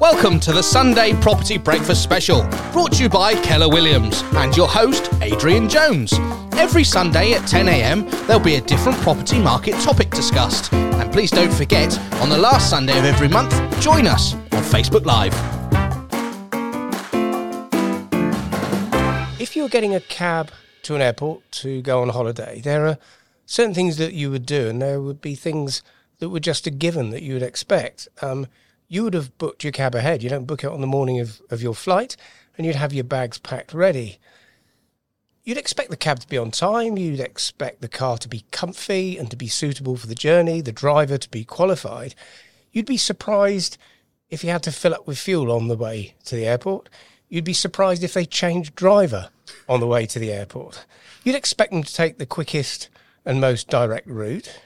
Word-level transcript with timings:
Welcome 0.00 0.38
to 0.40 0.52
the 0.52 0.62
Sunday 0.62 1.12
Property 1.20 1.58
Breakfast 1.58 2.04
Special, 2.04 2.42
brought 2.70 2.92
to 2.92 3.02
you 3.02 3.08
by 3.08 3.34
Keller 3.42 3.68
Williams 3.68 4.22
and 4.34 4.56
your 4.56 4.68
host, 4.68 5.12
Adrian 5.20 5.68
Jones. 5.68 6.12
Every 6.52 6.84
Sunday 6.84 7.32
at 7.32 7.42
10am, 7.42 8.08
there'll 8.28 8.40
be 8.40 8.54
a 8.54 8.60
different 8.60 8.96
property 8.98 9.40
market 9.40 9.72
topic 9.82 10.10
discussed. 10.10 10.72
And 10.72 11.12
please 11.12 11.32
don't 11.32 11.52
forget, 11.52 11.98
on 12.22 12.28
the 12.28 12.38
last 12.38 12.70
Sunday 12.70 12.96
of 12.96 13.04
every 13.06 13.26
month, 13.26 13.50
join 13.80 14.06
us 14.06 14.34
on 14.34 14.62
Facebook 14.62 15.04
Live. 15.04 15.34
If 19.40 19.56
you're 19.56 19.68
getting 19.68 19.96
a 19.96 20.00
cab 20.00 20.52
to 20.82 20.94
an 20.94 21.02
airport 21.02 21.50
to 21.50 21.82
go 21.82 22.02
on 22.02 22.10
holiday, 22.10 22.60
there 22.60 22.86
are 22.86 22.98
certain 23.46 23.74
things 23.74 23.96
that 23.96 24.12
you 24.12 24.30
would 24.30 24.46
do, 24.46 24.68
and 24.68 24.80
there 24.80 25.00
would 25.00 25.20
be 25.20 25.34
things 25.34 25.82
that 26.20 26.28
were 26.28 26.38
just 26.38 26.68
a 26.68 26.70
given 26.70 27.10
that 27.10 27.24
you 27.24 27.34
would 27.34 27.42
expect. 27.42 28.06
Um, 28.22 28.46
you 28.88 29.04
would 29.04 29.14
have 29.14 29.36
booked 29.38 29.62
your 29.62 29.72
cab 29.72 29.94
ahead. 29.94 30.22
You 30.22 30.30
don't 30.30 30.46
book 30.46 30.64
it 30.64 30.70
on 30.70 30.80
the 30.80 30.86
morning 30.86 31.20
of, 31.20 31.40
of 31.50 31.62
your 31.62 31.74
flight, 31.74 32.16
and 32.56 32.66
you'd 32.66 32.76
have 32.76 32.92
your 32.92 33.04
bags 33.04 33.38
packed 33.38 33.74
ready. 33.74 34.18
You'd 35.44 35.58
expect 35.58 35.90
the 35.90 35.96
cab 35.96 36.20
to 36.20 36.28
be 36.28 36.38
on 36.38 36.50
time. 36.50 36.98
You'd 36.98 37.20
expect 37.20 37.80
the 37.80 37.88
car 37.88 38.18
to 38.18 38.28
be 38.28 38.44
comfy 38.50 39.16
and 39.16 39.30
to 39.30 39.36
be 39.36 39.48
suitable 39.48 39.96
for 39.96 40.06
the 40.06 40.14
journey, 40.14 40.60
the 40.60 40.72
driver 40.72 41.18
to 41.18 41.28
be 41.30 41.44
qualified. 41.44 42.14
You'd 42.72 42.86
be 42.86 42.96
surprised 42.96 43.78
if 44.30 44.42
you 44.44 44.50
had 44.50 44.62
to 44.64 44.72
fill 44.72 44.94
up 44.94 45.06
with 45.06 45.18
fuel 45.18 45.50
on 45.52 45.68
the 45.68 45.76
way 45.76 46.14
to 46.24 46.34
the 46.34 46.46
airport. 46.46 46.88
You'd 47.28 47.44
be 47.44 47.54
surprised 47.54 48.02
if 48.02 48.14
they 48.14 48.24
changed 48.24 48.74
driver 48.74 49.30
on 49.68 49.80
the 49.80 49.86
way 49.86 50.06
to 50.06 50.18
the 50.18 50.32
airport. 50.32 50.84
You'd 51.24 51.34
expect 51.34 51.72
them 51.72 51.82
to 51.82 51.94
take 51.94 52.18
the 52.18 52.26
quickest 52.26 52.88
and 53.24 53.40
most 53.40 53.68
direct 53.68 54.06
route. 54.06 54.60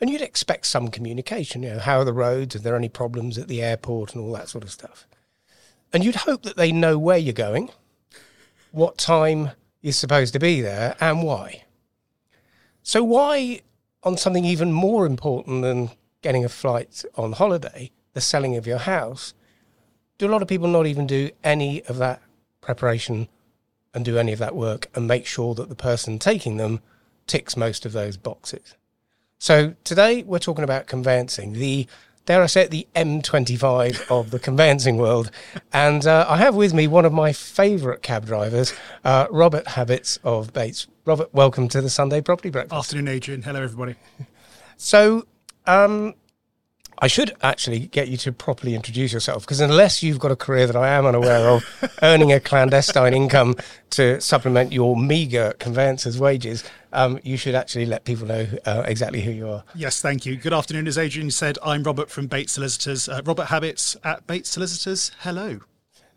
And 0.00 0.10
you'd 0.10 0.20
expect 0.20 0.66
some 0.66 0.88
communication, 0.88 1.62
you 1.62 1.70
know, 1.70 1.78
how 1.78 2.00
are 2.00 2.04
the 2.04 2.12
roads? 2.12 2.54
Are 2.54 2.58
there 2.58 2.76
any 2.76 2.88
problems 2.88 3.38
at 3.38 3.48
the 3.48 3.62
airport 3.62 4.14
and 4.14 4.22
all 4.22 4.32
that 4.32 4.48
sort 4.48 4.64
of 4.64 4.70
stuff? 4.70 5.06
And 5.92 6.04
you'd 6.04 6.16
hope 6.16 6.42
that 6.42 6.56
they 6.56 6.70
know 6.70 6.98
where 6.98 7.16
you're 7.16 7.32
going, 7.32 7.70
what 8.72 8.98
time 8.98 9.52
you're 9.80 9.92
supposed 9.92 10.34
to 10.34 10.38
be 10.38 10.60
there, 10.60 10.96
and 11.00 11.22
why. 11.22 11.64
So, 12.82 13.02
why, 13.02 13.62
on 14.02 14.16
something 14.16 14.44
even 14.44 14.70
more 14.72 15.06
important 15.06 15.62
than 15.62 15.90
getting 16.20 16.44
a 16.44 16.48
flight 16.50 17.04
on 17.14 17.32
holiday, 17.32 17.90
the 18.12 18.20
selling 18.20 18.56
of 18.56 18.66
your 18.66 18.78
house, 18.78 19.32
do 20.18 20.26
a 20.26 20.30
lot 20.30 20.42
of 20.42 20.48
people 20.48 20.68
not 20.68 20.86
even 20.86 21.06
do 21.06 21.30
any 21.42 21.82
of 21.84 21.96
that 21.98 22.20
preparation 22.60 23.28
and 23.94 24.04
do 24.04 24.18
any 24.18 24.32
of 24.32 24.38
that 24.40 24.54
work 24.54 24.88
and 24.94 25.06
make 25.06 25.24
sure 25.24 25.54
that 25.54 25.68
the 25.68 25.74
person 25.74 26.18
taking 26.18 26.58
them 26.58 26.80
ticks 27.26 27.56
most 27.56 27.86
of 27.86 27.92
those 27.92 28.16
boxes? 28.16 28.74
So 29.38 29.74
today 29.84 30.22
we're 30.22 30.38
talking 30.38 30.64
about 30.64 30.86
conveyancing, 30.86 31.52
the 31.52 31.86
dare 32.24 32.42
I 32.42 32.46
say 32.46 32.62
it, 32.62 32.70
the 32.70 32.86
M25 32.96 34.10
of 34.10 34.30
the 34.30 34.38
conveyancing 34.38 34.96
world. 34.96 35.30
And 35.74 36.06
uh, 36.06 36.24
I 36.26 36.38
have 36.38 36.54
with 36.54 36.72
me 36.72 36.86
one 36.86 37.04
of 37.04 37.12
my 37.12 37.34
favourite 37.34 38.02
cab 38.02 38.24
drivers, 38.24 38.72
uh, 39.04 39.26
Robert 39.30 39.66
Habbitts 39.66 40.18
of 40.24 40.54
Bates. 40.54 40.86
Robert, 41.04 41.32
welcome 41.34 41.68
to 41.68 41.82
the 41.82 41.90
Sunday 41.90 42.22
Property 42.22 42.48
Breakfast. 42.48 42.78
Afternoon, 42.78 43.08
Adrian. 43.08 43.42
Hello, 43.42 43.62
everybody. 43.62 43.94
So, 44.78 45.26
um, 45.66 46.14
I 46.98 47.08
should 47.08 47.34
actually 47.42 47.80
get 47.80 48.08
you 48.08 48.16
to 48.18 48.32
properly 48.32 48.74
introduce 48.74 49.12
yourself 49.12 49.44
because 49.44 49.60
unless 49.60 50.02
you've 50.02 50.18
got 50.18 50.30
a 50.30 50.36
career 50.36 50.66
that 50.66 50.76
I 50.76 50.88
am 50.88 51.04
unaware 51.04 51.50
of, 51.50 51.64
earning 52.02 52.32
a 52.32 52.40
clandestine 52.40 53.12
income 53.12 53.56
to 53.90 54.20
supplement 54.20 54.72
your 54.72 54.96
meagre 54.96 55.52
conveyancer's 55.58 56.18
wages, 56.18 56.64
um, 56.94 57.20
you 57.22 57.36
should 57.36 57.54
actually 57.54 57.84
let 57.84 58.04
people 58.04 58.26
know 58.26 58.46
uh, 58.64 58.84
exactly 58.86 59.20
who 59.20 59.30
you 59.30 59.48
are. 59.48 59.64
Yes, 59.74 60.00
thank 60.00 60.24
you. 60.24 60.36
Good 60.36 60.54
afternoon. 60.54 60.86
As 60.86 60.96
Adrian 60.96 61.30
said, 61.30 61.58
I'm 61.62 61.82
Robert 61.82 62.10
from 62.10 62.28
Bates 62.28 62.52
Solicitors. 62.52 63.08
Uh, 63.08 63.20
Robert 63.24 63.48
Habbitts 63.48 63.96
at 64.02 64.26
Bates 64.26 64.48
Solicitors. 64.48 65.10
Hello. 65.20 65.60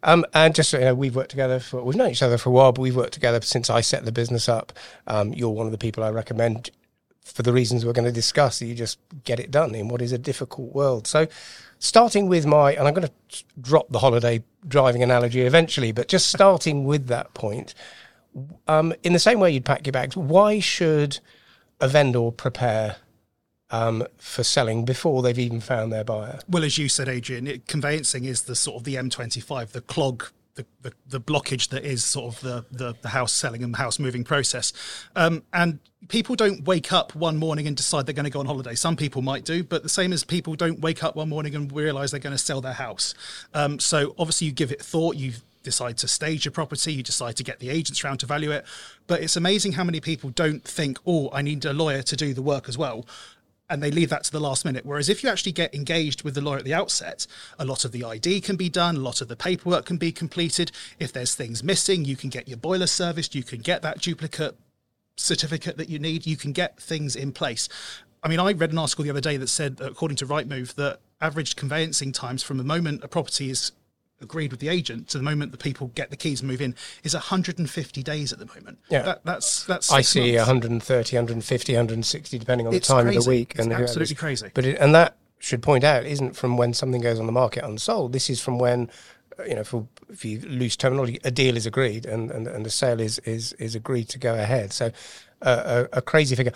Um, 0.04 0.26
and 0.34 0.56
just 0.56 0.72
you 0.72 0.80
know, 0.80 0.96
we've 0.96 1.16
worked 1.16 1.32
together 1.32 1.60
for 1.60 1.84
we've 1.84 1.98
known 1.98 2.12
each 2.12 2.24
other 2.24 2.38
for 2.38 2.50
a 2.50 2.54
while, 2.54 2.72
but 2.72 2.82
we've 2.82 2.96
worked 2.96 3.14
together 3.14 3.42
since 3.42 3.70
I 3.70 3.82
set 3.82 4.06
the 4.06 4.14
business 4.14 4.48
up. 4.48 4.72
Um, 5.08 5.34
you're 5.34 5.50
one 5.50 5.66
of 5.66 5.74
the 5.74 5.78
people 5.78 6.06
I 6.06 6.10
recommend 6.10 6.70
for 7.32 7.44
the 7.44 7.54
reasons 7.54 7.86
we're 7.86 7.94
going 7.94 8.06
to 8.06 8.12
discuss. 8.12 8.62
You 8.62 8.76
just 8.76 9.00
get 9.24 9.40
it 9.40 9.52
done 9.52 9.76
in 9.76 9.88
what 9.88 10.02
is 10.02 10.12
a 10.12 10.18
difficult 10.18 10.74
world. 10.74 11.08
So, 11.08 11.28
starting 11.80 12.28
with 12.28 12.46
my 12.46 12.74
and 12.74 12.88
I'm 12.88 12.94
going 12.94 13.08
to 13.08 13.44
drop 13.62 13.90
the 13.90 14.00
holiday 14.00 14.44
driving 14.68 15.04
analogy 15.04 15.42
eventually, 15.42 15.92
but 15.92 16.08
just 16.08 16.28
starting 16.28 16.86
with 16.86 17.08
that 17.08 17.34
point, 17.34 17.74
um, 18.68 18.94
in 19.04 19.14
the 19.14 19.20
same 19.20 19.40
way 19.40 19.52
you'd 19.52 19.66
pack 19.66 19.86
your 19.86 19.94
bags, 19.94 20.16
why 20.16 20.60
should 20.60 21.20
a 21.80 21.88
vendor 21.88 22.32
prepare 22.32 22.98
um, 23.72 24.06
for 24.18 24.44
selling 24.44 24.86
before 24.86 25.22
they've 25.22 25.40
even 25.40 25.60
found 25.62 25.92
their 25.92 26.04
buyer? 26.04 26.40
Well, 26.48 26.64
as 26.64 26.78
you 26.78 26.90
said, 26.90 27.08
Adrian, 27.08 27.48
it, 27.48 27.68
conveyancing 27.68 28.26
is 28.26 28.44
the 28.44 28.56
sort 28.56 28.78
of 28.78 28.84
the 28.84 28.96
M25, 28.96 29.70
the 29.70 29.82
clog. 29.82 30.26
The, 30.60 30.90
the, 30.90 30.94
the 31.08 31.22
blockage 31.22 31.70
that 31.70 31.86
is 31.86 32.04
sort 32.04 32.36
of 32.36 32.42
the, 32.42 32.66
the, 32.72 32.96
the 33.02 33.10
house 33.10 33.32
selling 33.32 33.64
and 33.64 33.76
house 33.76 33.98
moving 33.98 34.24
process. 34.24 34.74
Um, 35.16 35.44
and 35.54 35.80
people 36.08 36.36
don't 36.36 36.66
wake 36.66 36.92
up 36.92 37.16
one 37.16 37.38
morning 37.38 37.68
and 37.68 37.78
decide 37.78 38.06
they're 38.06 38.14
going 38.14 38.26
to 38.26 38.30
go 38.30 38.40
on 38.40 38.46
holiday. 38.46 38.76
Some 38.76 38.96
people 38.96 39.22
might 39.22 39.46
do, 39.46 39.64
but 39.64 39.84
the 39.84 39.90
same 39.90 40.12
as 40.12 40.24
people 40.24 40.56
don't 40.56 40.82
wake 40.82 41.04
up 41.04 41.16
one 41.16 41.30
morning 41.30 41.56
and 41.56 41.72
realize 41.72 42.12
they're 42.12 42.20
going 42.20 42.36
to 42.36 42.38
sell 42.38 42.62
their 42.62 42.74
house. 42.74 43.14
Um, 43.54 43.80
so 43.80 44.16
obviously 44.18 44.48
you 44.48 44.54
give 44.54 44.72
it 44.72 44.82
thought, 44.82 45.16
you 45.16 45.34
decide 45.64 45.98
to 46.00 46.08
stage 46.08 46.46
your 46.46 46.52
property, 46.52 46.94
you 46.94 47.04
decide 47.04 47.36
to 47.38 47.44
get 47.44 47.60
the 47.60 47.70
agents 47.70 48.04
around 48.04 48.18
to 48.20 48.26
value 48.26 48.52
it. 48.52 48.66
But 49.08 49.22
it's 49.22 49.36
amazing 49.36 49.74
how 49.74 49.84
many 49.84 50.00
people 50.00 50.30
don't 50.32 50.64
think, 50.64 50.98
oh, 51.06 51.30
I 51.32 51.42
need 51.42 51.66
a 51.66 51.74
lawyer 51.74 52.02
to 52.04 52.16
do 52.16 52.34
the 52.34 52.42
work 52.42 52.68
as 52.70 52.78
well. 52.78 53.06
And 53.70 53.84
they 53.84 53.92
leave 53.92 54.10
that 54.10 54.24
to 54.24 54.32
the 54.32 54.40
last 54.40 54.66
minute. 54.66 54.86
Whereas 54.86 55.10
if 55.10 55.24
you 55.24 55.30
actually 55.30 55.52
get 55.52 55.76
engaged 55.76 56.24
with 56.24 56.34
the 56.34 56.42
lawyer 56.42 56.58
at 56.58 56.66
the 56.66 56.74
outset, 56.74 57.28
a 57.60 57.66
lot 57.66 57.86
of 57.86 57.92
the 57.92 58.04
ID 58.04 58.42
can 58.42 58.56
be 58.56 58.68
done, 58.70 58.96
a 58.96 59.00
lot 59.00 59.22
of 59.22 59.28
the 59.28 59.36
paperwork 59.36 59.86
can 59.86 59.98
be 59.98 60.12
completed. 60.12 60.72
If 61.00 61.14
there's 61.14 61.36
things 61.36 61.64
missing, 61.64 62.04
you 62.04 62.16
can 62.16 62.30
get 62.30 62.48
your 62.48 62.58
boiler 62.58 62.88
serviced, 62.88 63.36
you 63.36 63.44
can 63.44 63.60
get 63.60 63.82
that 63.84 64.02
duplicate 64.02 64.58
certificate 65.18 65.78
that 65.78 65.90
you 65.90 66.00
need, 66.00 66.26
you 66.26 66.38
can 66.38 66.52
get 66.52 66.80
things 66.80 67.16
in 67.16 67.32
place. 67.32 67.70
I 68.24 68.28
mean, 68.28 68.40
I 68.40 68.52
read 68.52 68.72
an 68.72 68.78
article 68.78 69.04
the 69.04 69.12
other 69.12 69.22
day 69.22 69.38
that 69.38 69.48
said, 69.48 69.80
according 69.82 70.18
to 70.18 70.26
Rightmove, 70.26 70.76
that 70.76 71.00
average 71.22 71.56
conveyancing 71.56 72.12
times 72.12 72.44
from 72.44 72.58
the 72.58 72.64
moment 72.64 73.04
a 73.04 73.08
property 73.08 73.50
is 73.50 73.72
agreed 74.22 74.52
with 74.52 74.60
the 74.60 74.68
agent 74.70 75.08
to 75.10 75.18
the 75.18 75.24
moment 75.24 75.52
the 75.52 75.58
people 75.58 75.88
get 75.96 76.10
the 76.10 76.18
keys 76.18 76.42
and 76.42 76.50
move 76.50 76.62
in 76.62 76.76
is 77.04 77.14
150 77.14 78.04
days 78.04 78.34
at 78.34 78.40
the 78.40 78.46
moment. 78.46 78.80
Yeah, 78.90 79.04
that, 79.04 79.26
that's 79.26 79.64
that's. 79.66 79.92
I 79.92 80.02
see 80.02 80.34
months. 80.36 80.48
130, 80.50 81.16
150, 81.18 81.74
160, 81.74 82.40
depending 82.40 82.68
on 82.68 82.74
it's 82.74 82.88
the 82.88 82.94
time 82.94 83.06
crazy. 83.06 83.18
of 83.18 83.24
the 83.24 83.30
week. 83.30 83.52
It's 83.56 83.66
and 83.66 83.74
absolutely 83.74 84.16
crazy. 84.16 84.52
But 84.54 84.66
it, 84.66 84.78
and 84.80 84.94
that 84.96 85.18
should 85.40 85.62
point 85.62 85.84
out 85.84 86.06
isn't 86.06 86.36
from 86.36 86.58
when 86.58 86.74
something 86.74 87.02
goes 87.02 87.20
on 87.20 87.26
the 87.26 87.32
market 87.32 87.64
unsold. 87.64 88.14
This 88.14 88.30
is 88.30 88.42
from 88.42 88.60
when. 88.60 88.90
uh, 89.40 89.44
You 89.44 89.56
know, 89.56 89.64
for 89.64 89.88
if 90.10 90.26
you 90.26 90.40
lose 90.42 90.76
terminology, 90.76 91.20
a 91.24 91.32
deal 91.32 91.56
is 91.56 91.66
agreed 91.66 92.06
and, 92.06 92.32
and, 92.32 92.48
and 92.48 92.66
the 92.66 92.70
sale 92.70 93.00
is, 93.00 93.20
is 93.20 93.54
is 93.54 93.76
agreed 93.76 94.10
to 94.10 94.20
go 94.20 94.34
ahead. 94.34 94.74
So, 94.74 94.92
uh, 95.42 95.86
a, 95.94 96.00
a 96.00 96.02
crazy 96.02 96.36
figure. 96.36 96.52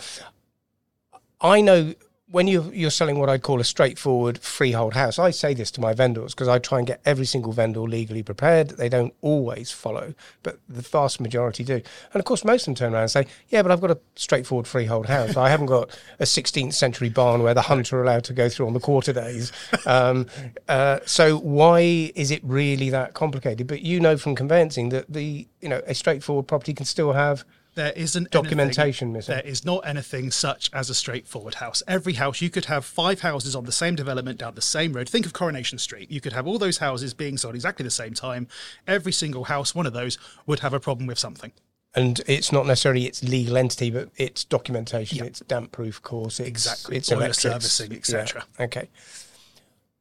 I 1.39 1.61
know 1.61 1.93
when 2.31 2.47
you 2.47 2.71
you're 2.73 2.89
selling 2.89 3.19
what 3.19 3.29
I'd 3.29 3.43
call 3.43 3.59
a 3.59 3.63
straightforward 3.63 4.39
freehold 4.39 4.93
house, 4.93 5.19
I 5.19 5.29
say 5.31 5.53
this 5.53 5.69
to 5.71 5.81
my 5.81 5.93
vendors 5.93 6.33
because 6.33 6.47
I 6.47 6.57
try 6.57 6.77
and 6.77 6.87
get 6.87 7.01
every 7.05 7.25
single 7.25 7.51
vendor 7.51 7.81
legally 7.81 8.23
prepared. 8.23 8.69
They 8.69 8.89
don't 8.89 9.13
always 9.21 9.71
follow, 9.71 10.13
but 10.41 10.57
the 10.67 10.81
vast 10.81 11.19
majority 11.19 11.63
do. 11.63 11.75
And 11.75 12.19
of 12.19 12.25
course, 12.25 12.45
most 12.45 12.63
of 12.63 12.65
them 12.65 12.75
turn 12.75 12.93
around 12.93 13.03
and 13.03 13.11
say, 13.11 13.27
"Yeah, 13.49 13.61
but 13.61 13.71
I've 13.71 13.81
got 13.81 13.91
a 13.91 13.99
straightforward 14.15 14.67
freehold 14.67 15.07
house. 15.07 15.35
I 15.35 15.49
haven't 15.49 15.67
got 15.67 15.89
a 16.19 16.25
16th 16.25 16.73
century 16.73 17.09
barn 17.09 17.43
where 17.43 17.53
the 17.53 17.63
hunter 17.63 17.99
are 17.99 18.03
allowed 18.03 18.23
to 18.25 18.33
go 18.33 18.47
through 18.47 18.67
on 18.67 18.73
the 18.73 18.79
quarter 18.79 19.13
days." 19.13 19.51
Um, 19.85 20.27
uh, 20.69 20.99
so 21.05 21.37
why 21.37 21.81
is 22.15 22.31
it 22.31 22.41
really 22.43 22.89
that 22.89 23.13
complicated? 23.13 23.67
But 23.67 23.81
you 23.81 23.99
know 23.99 24.17
from 24.17 24.33
conveyancing 24.33 24.89
that 24.89 25.11
the 25.11 25.47
you 25.61 25.69
know 25.69 25.81
a 25.85 25.93
straightforward 25.93 26.47
property 26.47 26.73
can 26.73 26.85
still 26.85 27.13
have 27.13 27.43
there 27.75 27.91
isn't 27.93 28.29
documentation 28.31 29.07
anything, 29.09 29.13
missing. 29.13 29.35
There 29.35 29.43
is 29.45 29.65
not 29.65 29.85
anything 29.87 30.31
such 30.31 30.69
as 30.73 30.89
a 30.89 30.93
straightforward 30.95 31.55
house. 31.55 31.81
Every 31.87 32.13
house, 32.13 32.41
you 32.41 32.49
could 32.49 32.65
have 32.65 32.85
five 32.85 33.21
houses 33.21 33.55
on 33.55 33.65
the 33.65 33.71
same 33.71 33.95
development 33.95 34.39
down 34.39 34.55
the 34.55 34.61
same 34.61 34.93
road. 34.93 35.09
Think 35.09 35.25
of 35.25 35.33
Coronation 35.33 35.77
Street. 35.77 36.11
You 36.11 36.21
could 36.21 36.33
have 36.33 36.47
all 36.47 36.57
those 36.59 36.77
houses 36.77 37.13
being 37.13 37.37
sold 37.37 37.55
exactly 37.55 37.83
the 37.83 37.89
same 37.91 38.13
time. 38.13 38.47
Every 38.87 39.11
single 39.11 39.45
house, 39.45 39.73
one 39.73 39.85
of 39.85 39.93
those, 39.93 40.17
would 40.45 40.59
have 40.59 40.73
a 40.73 40.79
problem 40.79 41.07
with 41.07 41.19
something. 41.19 41.51
And 41.95 42.21
it's 42.25 42.51
not 42.51 42.65
necessarily 42.65 43.05
its 43.05 43.23
legal 43.23 43.55
entity, 43.55 43.91
but 43.91 44.09
it's 44.17 44.43
documentation, 44.43 45.19
Yep. 45.19 45.27
it's 45.27 45.39
damp 45.41 45.71
proof 45.71 46.01
course, 46.01 46.39
it's, 46.39 46.49
Exactly. 46.49 46.97
it's 46.97 47.09
Boiler 47.09 47.33
servicing, 47.33 47.93
etc. 47.93 48.45
Yeah, 48.57 48.65
Okay. 48.65 48.89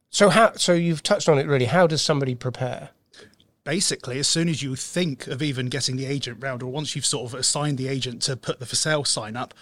So 0.09 0.29
how? 0.29 0.53
So 0.55 0.73
you've 0.73 1.01
touched 1.03 1.27
on 1.29 1.39
it 1.39 1.47
really. 1.47 1.65
How 1.65 1.87
does 1.87 2.01
somebody 2.01 2.35
prepare? 2.35 2.89
Basically, 3.63 4.19
as 4.19 4.27
soon 4.27 4.49
as 4.49 4.61
you 4.61 4.75
think 4.75 5.27
of 5.27 5.41
even 5.41 5.67
getting 5.67 5.95
the 5.95 6.05
agent 6.05 6.41
round, 6.41 6.63
or 6.63 6.71
once 6.71 6.95
you've 6.95 7.05
sort 7.05 7.31
of 7.31 7.39
assigned 7.39 7.77
the 7.77 7.87
agent 7.87 8.21
to 8.23 8.35
put 8.35 8.59
the 8.59 8.65
for 8.65 8.75
sale 8.75 9.03
sign 9.03 9.35
up, 9.35 9.53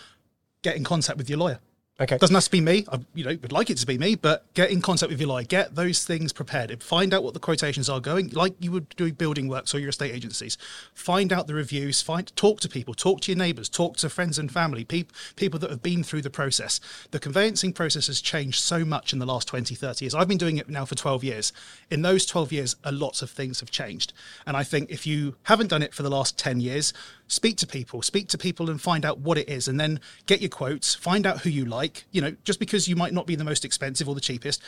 get 0.61 0.75
in 0.75 0.83
contact 0.83 1.17
with 1.17 1.29
your 1.29 1.39
lawyer. 1.39 1.59
Okay. 1.99 2.17
Doesn't 2.17 2.33
have 2.33 2.45
to 2.45 2.51
be 2.51 2.61
me. 2.61 2.85
I, 2.91 2.99
you 3.13 3.23
know, 3.23 3.37
would 3.41 3.51
like 3.51 3.69
it 3.69 3.77
to 3.77 3.85
be 3.85 3.97
me, 3.97 4.15
but 4.15 4.51
get 4.55 4.71
in 4.71 4.81
contact 4.81 5.11
with 5.11 5.19
your 5.19 5.29
lawyer. 5.29 5.43
Get 5.43 5.75
those 5.75 6.03
things 6.03 6.33
prepared. 6.33 6.81
Find 6.81 7.13
out 7.13 7.23
what 7.23 7.35
the 7.35 7.39
quotations 7.39 7.89
are 7.89 7.99
going, 7.99 8.29
like 8.29 8.55
you 8.59 8.71
would 8.71 8.89
do 8.95 9.13
building 9.13 9.47
works 9.47 9.75
or 9.75 9.79
your 9.79 9.89
estate 9.89 10.11
agencies. 10.11 10.57
Find 10.95 11.31
out 11.31 11.45
the 11.45 11.53
reviews. 11.53 12.01
Find 12.01 12.33
talk 12.35 12.59
to 12.61 12.69
people. 12.69 12.95
Talk 12.95 13.21
to 13.21 13.31
your 13.31 13.37
neighbours. 13.37 13.69
Talk 13.69 13.97
to 13.97 14.09
friends 14.09 14.39
and 14.39 14.51
family. 14.51 14.83
People 14.83 15.15
people 15.35 15.59
that 15.59 15.69
have 15.69 15.83
been 15.83 16.03
through 16.03 16.23
the 16.23 16.31
process. 16.31 16.79
The 17.11 17.19
conveyancing 17.19 17.73
process 17.73 18.07
has 18.07 18.19
changed 18.19 18.63
so 18.63 18.83
much 18.83 19.13
in 19.13 19.19
the 19.19 19.25
last 19.25 19.47
20, 19.47 19.75
30 19.75 20.05
years. 20.05 20.15
I've 20.15 20.27
been 20.27 20.37
doing 20.39 20.57
it 20.57 20.69
now 20.69 20.85
for 20.85 20.95
12 20.95 21.23
years. 21.23 21.53
In 21.91 22.01
those 22.01 22.25
12 22.25 22.51
years, 22.51 22.75
a 22.83 22.91
lot 22.91 23.21
of 23.21 23.29
things 23.29 23.59
have 23.59 23.69
changed. 23.69 24.13
And 24.47 24.57
I 24.57 24.63
think 24.63 24.89
if 24.89 25.05
you 25.05 25.35
haven't 25.43 25.67
done 25.67 25.83
it 25.83 25.93
for 25.93 26.01
the 26.01 26.09
last 26.09 26.37
10 26.39 26.61
years, 26.61 26.93
speak 27.31 27.55
to 27.55 27.65
people, 27.65 28.01
speak 28.01 28.27
to 28.27 28.37
people 28.37 28.69
and 28.69 28.81
find 28.81 29.05
out 29.05 29.19
what 29.19 29.37
it 29.37 29.47
is, 29.47 29.67
and 29.67 29.79
then 29.79 29.99
get 30.25 30.41
your 30.41 30.49
quotes, 30.49 30.93
find 30.93 31.25
out 31.25 31.39
who 31.39 31.49
you 31.49 31.63
like. 31.63 32.03
You 32.11 32.21
know, 32.21 32.35
just 32.43 32.59
because 32.59 32.87
you 32.87 32.95
might 32.95 33.13
not 33.13 33.25
be 33.25 33.35
the 33.35 33.45
most 33.45 33.63
expensive 33.63 34.09
or 34.09 34.15
the 34.15 34.21
cheapest, 34.21 34.61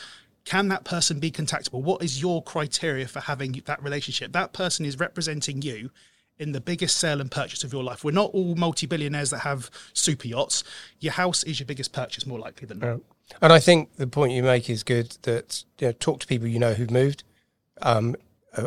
can 0.44 0.68
that 0.68 0.84
person 0.84 1.20
be 1.20 1.30
contactable? 1.30 1.82
What 1.82 2.02
is 2.02 2.20
your 2.20 2.42
criteria 2.42 3.06
for 3.06 3.20
having 3.20 3.62
that 3.66 3.82
relationship? 3.82 4.32
That 4.32 4.54
person 4.54 4.86
is 4.86 4.98
representing 4.98 5.60
you 5.60 5.90
in 6.38 6.52
the 6.52 6.60
biggest 6.60 6.96
sale 6.96 7.20
and 7.20 7.30
purchase 7.30 7.64
of 7.64 7.72
your 7.72 7.84
life. 7.84 8.02
We're 8.02 8.12
not 8.12 8.30
all 8.32 8.54
multi 8.54 8.86
billionaires 8.86 9.30
that 9.30 9.40
have 9.40 9.70
super 9.92 10.26
yachts. 10.26 10.64
Your 11.00 11.12
house 11.12 11.42
is 11.44 11.60
your 11.60 11.66
biggest 11.66 11.92
purchase, 11.92 12.26
more 12.26 12.38
likely 12.38 12.66
than 12.66 12.78
not. 12.78 13.00
And 13.42 13.52
I 13.52 13.60
think 13.60 13.96
the 13.96 14.06
point 14.06 14.32
you 14.32 14.42
make 14.42 14.70
is 14.70 14.82
good 14.82 15.16
that 15.22 15.64
you 15.78 15.88
know, 15.88 15.92
talk 15.92 16.20
to 16.20 16.26
people 16.26 16.48
you 16.48 16.58
know 16.58 16.72
who've 16.72 16.90
moved. 16.90 17.24
Um, 17.82 18.16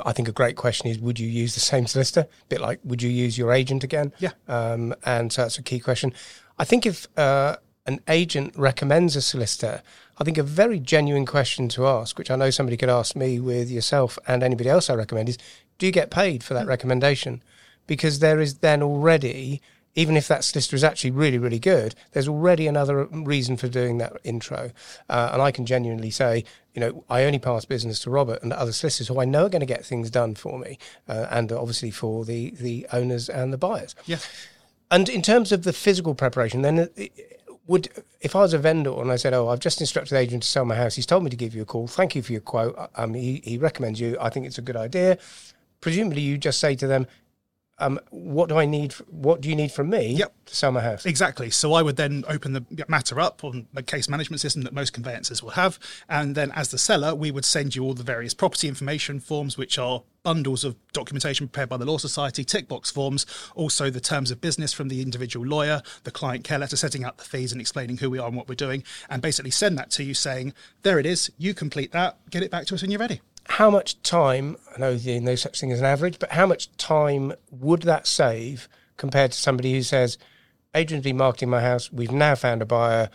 I 0.06 0.12
think 0.14 0.28
a 0.28 0.32
great 0.32 0.56
question 0.56 0.90
is 0.90 1.00
would 1.00 1.20
you 1.20 1.28
use 1.28 1.54
the 1.54 1.60
same 1.60 1.88
solicitor? 1.88 2.22
A 2.22 2.46
bit 2.50 2.62
like 2.62 2.80
would 2.84 3.02
you 3.02 3.10
use 3.10 3.38
your 3.38 3.52
agent 3.52 3.84
again? 3.84 4.14
Yeah. 4.20 4.32
Um, 4.48 4.96
and 5.06 5.32
so 5.32 5.44
that's 5.44 5.58
a 5.58 5.64
key 5.64 5.80
question. 5.80 6.14
I 6.60 6.66
think 6.66 6.86
if 6.86 7.08
uh, 7.18 7.58
an 7.86 8.02
agent 8.08 8.54
recommends 8.56 9.16
a 9.16 9.22
solicitor, 9.22 9.82
I 10.18 10.24
think 10.24 10.38
a 10.38 10.44
very 10.44 10.80
genuine 10.80 11.26
question 11.26 11.70
to 11.70 11.88
ask, 11.88 12.18
which 12.18 12.32
I 12.32 12.36
know 12.36 12.50
somebody 12.50 12.78
could 12.78 12.90
ask 12.90 13.16
me 13.16 13.40
with 13.40 13.70
yourself 13.70 14.18
and 14.28 14.44
anybody 14.44 14.70
else 14.70 14.90
I 14.90 14.96
recommend, 14.96 15.30
is 15.30 15.38
do 15.78 15.86
you 15.86 15.92
get 15.92 16.12
paid 16.12 16.44
for 16.44 16.54
that 16.54 16.68
recommendation? 16.68 17.44
Because 17.86 18.20
there 18.20 18.42
is 18.42 18.58
then 18.58 18.82
already 18.82 19.62
even 19.98 20.16
if 20.16 20.28
that 20.28 20.44
solicitor 20.44 20.76
is 20.76 20.84
actually 20.84 21.10
really, 21.10 21.40
really 21.40 21.58
good, 21.58 21.96
there's 22.12 22.28
already 22.28 22.68
another 22.68 23.06
reason 23.06 23.58
for 23.58 23.68
doing 23.68 23.98
that 23.98 24.14
intro. 24.24 24.72
Uh, 25.10 25.32
and 25.34 25.42
I 25.42 25.52
can 25.52 25.66
genuinely 25.66 26.12
say, 26.12 26.46
you 26.76 26.80
know, 26.80 27.04
I 27.10 27.24
only 27.24 27.40
pass 27.40 27.66
business 27.66 28.00
to 28.02 28.12
Robert 28.12 28.44
and 28.44 28.54
other 28.54 28.72
solicitors 28.72 29.08
who 29.08 29.20
I 29.20 29.26
know 29.26 29.48
are 29.48 29.50
going 29.50 29.62
to 29.62 29.66
get 29.66 29.84
things 29.84 30.12
done 30.12 30.36
for 30.36 30.60
me, 30.60 30.78
uh, 31.10 31.26
and 31.32 31.52
obviously 31.52 31.90
for 31.90 32.24
the 32.24 32.52
the 32.52 32.86
owners 32.94 33.28
and 33.28 33.52
the 33.52 33.58
buyers. 33.58 33.96
Yeah. 34.06 34.20
And 34.92 35.10
in 35.10 35.24
terms 35.24 35.52
of 35.52 35.64
the 35.64 35.74
physical 35.74 36.14
preparation, 36.14 36.62
then 36.62 36.90
it, 36.96 37.34
would 37.66 37.90
if 38.22 38.36
I 38.36 38.42
was 38.42 38.54
a 38.54 38.60
vendor 38.60 39.02
and 39.02 39.12
I 39.12 39.16
said, 39.16 39.34
"Oh, 39.34 39.50
I've 39.50 39.60
just 39.60 39.82
instructed 39.82 40.14
the 40.14 40.20
agent 40.20 40.44
to 40.44 40.48
sell 40.48 40.64
my 40.64 40.76
house. 40.76 40.96
He's 40.96 41.08
told 41.08 41.24
me 41.24 41.32
to 41.32 41.36
give 41.36 41.56
you 41.56 41.64
a 41.64 41.66
call. 41.66 41.88
Thank 41.88 42.16
you 42.16 42.22
for 42.22 42.32
your 42.32 42.42
quote. 42.42 42.78
Um, 42.96 43.16
he, 43.16 43.42
he 43.44 43.58
recommends 43.58 44.00
you. 44.00 44.16
I 44.22 44.30
think 44.30 44.46
it's 44.46 44.60
a 44.60 44.62
good 44.62 44.78
idea." 44.78 45.18
Presumably, 45.80 46.22
you 46.22 46.40
just 46.40 46.60
say 46.60 46.76
to 46.76 46.88
them, 46.88 47.06
um, 47.80 48.00
what 48.10 48.50
do 48.50 48.58
I 48.58 48.66
need? 48.66 48.94
What 49.10 49.42
do 49.42 49.50
you 49.50 49.56
need 49.56 49.72
from 49.72 49.90
me 49.90 50.14
Yep. 50.14 50.34
to 50.48 50.56
sell 50.56 50.72
my 50.72 50.82
house? 50.82 51.06
Exactly. 51.06 51.50
So 51.52 51.74
I 51.74 51.82
would 51.82 51.96
then 51.96 52.24
open 52.28 52.54
the 52.54 52.66
matter 52.88 53.20
up 53.20 53.44
on 53.44 53.68
the 53.74 53.84
case 53.84 54.10
management 54.10 54.42
system 54.42 54.64
that 54.64 54.74
most 54.74 54.94
conveyancers 54.94 55.44
will 55.44 55.52
have. 55.52 55.78
And 56.10 56.34
then 56.36 56.52
as 56.56 56.70
the 56.70 56.78
seller, 56.78 57.14
we 57.14 57.32
would 57.32 57.46
send 57.46 57.76
you 57.76 57.84
all 57.84 57.94
the 57.94 58.04
various 58.04 58.34
property 58.34 58.68
information 58.68 59.20
forms, 59.20 59.58
which 59.58 59.78
are 59.78 60.02
bundles 60.24 60.64
of 60.64 60.76
documentation 60.92 61.48
prepared 61.48 61.70
by 61.70 61.78
the 61.78 61.86
Law 61.86 61.98
Society, 61.98 62.44
tick 62.44 62.68
box 62.68 62.92
forms, 62.92 63.26
also 63.56 63.90
the 63.90 64.02
terms 64.02 64.32
of 64.32 64.42
business 64.42 64.74
from 64.74 64.90
the 64.90 65.02
individual 65.02 65.46
lawyer, 65.46 65.82
the 66.04 66.12
client 66.12 66.44
care 66.44 66.60
letter 66.60 66.76
setting 66.76 67.06
out 67.06 67.18
the 67.18 67.24
fees 67.24 67.52
and 67.52 67.62
explaining 67.62 67.98
who 67.98 68.10
we 68.10 68.20
are 68.20 68.28
and 68.28 68.36
what 68.36 68.50
we're 68.50 68.56
doing, 68.56 68.84
and 69.10 69.22
basically 69.22 69.52
send 69.52 69.78
that 69.78 69.90
to 69.92 70.04
you 70.04 70.14
saying, 70.14 70.54
there 70.82 71.00
it 71.00 71.06
is, 71.06 71.32
you 71.38 71.54
complete 71.54 71.92
that, 71.94 72.18
get 72.30 72.44
it 72.44 72.52
back 72.52 72.66
to 72.66 72.76
us 72.76 72.82
when 72.82 72.92
you're 72.92 73.00
ready. 73.00 73.22
How 73.50 73.70
much 73.70 74.02
time? 74.04 74.58
I 74.76 74.80
know 74.80 74.96
there's 74.96 75.22
no 75.22 75.36
such 75.36 75.60
thing 75.60 75.72
as 75.72 75.80
an 75.80 75.86
average, 75.86 76.20
but 76.20 76.32
how 76.32 76.46
much 76.46 76.76
time 76.78 77.34
would 77.52 77.84
that 77.84 78.06
save 78.08 78.68
compared 78.98 79.32
to 79.32 79.38
somebody 79.38 79.74
who 79.74 79.82
says, 79.82 80.18
Adrian's 80.76 81.04
been 81.04 81.18
marketing 81.18 81.50
my 81.50 81.62
house. 81.62 81.92
We've 81.92 82.12
now 82.12 82.36
found 82.36 82.62
a 82.62 82.66
buyer. 82.66 83.10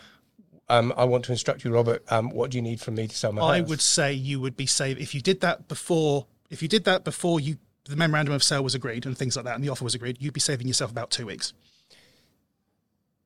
Um, 0.69 0.93
I 0.97 1.05
want 1.05 1.25
to 1.25 1.31
instruct 1.31 1.63
you, 1.63 1.73
Robert. 1.73 2.03
Um, 2.11 2.29
what 2.31 2.51
do 2.51 2.57
you 2.57 2.61
need 2.61 2.81
from 2.81 2.95
me 2.95 3.07
to 3.07 3.15
sell 3.15 3.31
my 3.31 3.41
I 3.41 3.57
house?" 3.59 3.67
I 3.67 3.69
would 3.69 3.81
say 3.81 4.13
you 4.13 4.39
would 4.39 4.57
be 4.57 4.65
saved 4.65 4.99
if 4.99 5.13
you 5.13 5.21
did 5.21 5.41
that 5.41 5.67
before. 5.67 6.25
If 6.49 6.61
you 6.61 6.67
did 6.67 6.83
that 6.85 7.03
before 7.03 7.39
you 7.39 7.57
the 7.85 7.95
memorandum 7.95 8.33
of 8.33 8.43
sale 8.43 8.63
was 8.63 8.75
agreed 8.75 9.05
and 9.05 9.17
things 9.17 9.35
like 9.35 9.45
that, 9.45 9.55
and 9.55 9.63
the 9.63 9.69
offer 9.69 9.83
was 9.83 9.93
agreed, 9.93 10.17
you'd 10.19 10.33
be 10.33 10.39
saving 10.39 10.67
yourself 10.67 10.89
about 10.89 11.11
two 11.11 11.25
weeks. 11.25 11.53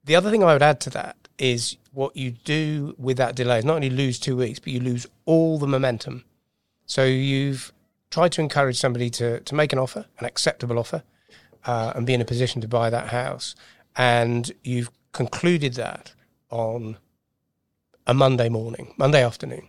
The 0.03 0.15
other 0.15 0.31
thing 0.31 0.43
I 0.43 0.53
would 0.53 0.63
add 0.63 0.79
to 0.81 0.89
that 0.91 1.15
is 1.37 1.77
what 1.91 2.15
you 2.15 2.31
do 2.31 2.95
with 2.97 3.17
that 3.17 3.35
delay 3.35 3.59
is 3.59 3.65
not 3.65 3.75
only 3.75 3.89
lose 3.89 4.19
two 4.19 4.37
weeks, 4.37 4.57
but 4.57 4.73
you 4.73 4.79
lose 4.79 5.05
all 5.25 5.59
the 5.59 5.67
momentum. 5.67 6.23
So 6.87 7.03
you've 7.03 7.71
tried 8.09 8.31
to 8.31 8.41
encourage 8.41 8.79
somebody 8.79 9.09
to, 9.11 9.41
to 9.41 9.55
make 9.55 9.73
an 9.73 9.79
offer, 9.79 10.05
an 10.17 10.25
acceptable 10.25 10.79
offer, 10.79 11.03
uh, 11.65 11.91
and 11.95 12.07
be 12.07 12.13
in 12.13 12.21
a 12.21 12.25
position 12.25 12.61
to 12.61 12.67
buy 12.67 12.89
that 12.89 13.09
house. 13.09 13.55
And 13.95 14.51
you've 14.63 14.89
concluded 15.11 15.73
that 15.73 16.13
on 16.49 16.97
a 18.07 18.13
Monday 18.13 18.49
morning, 18.49 18.93
Monday 18.97 19.23
afternoon. 19.23 19.67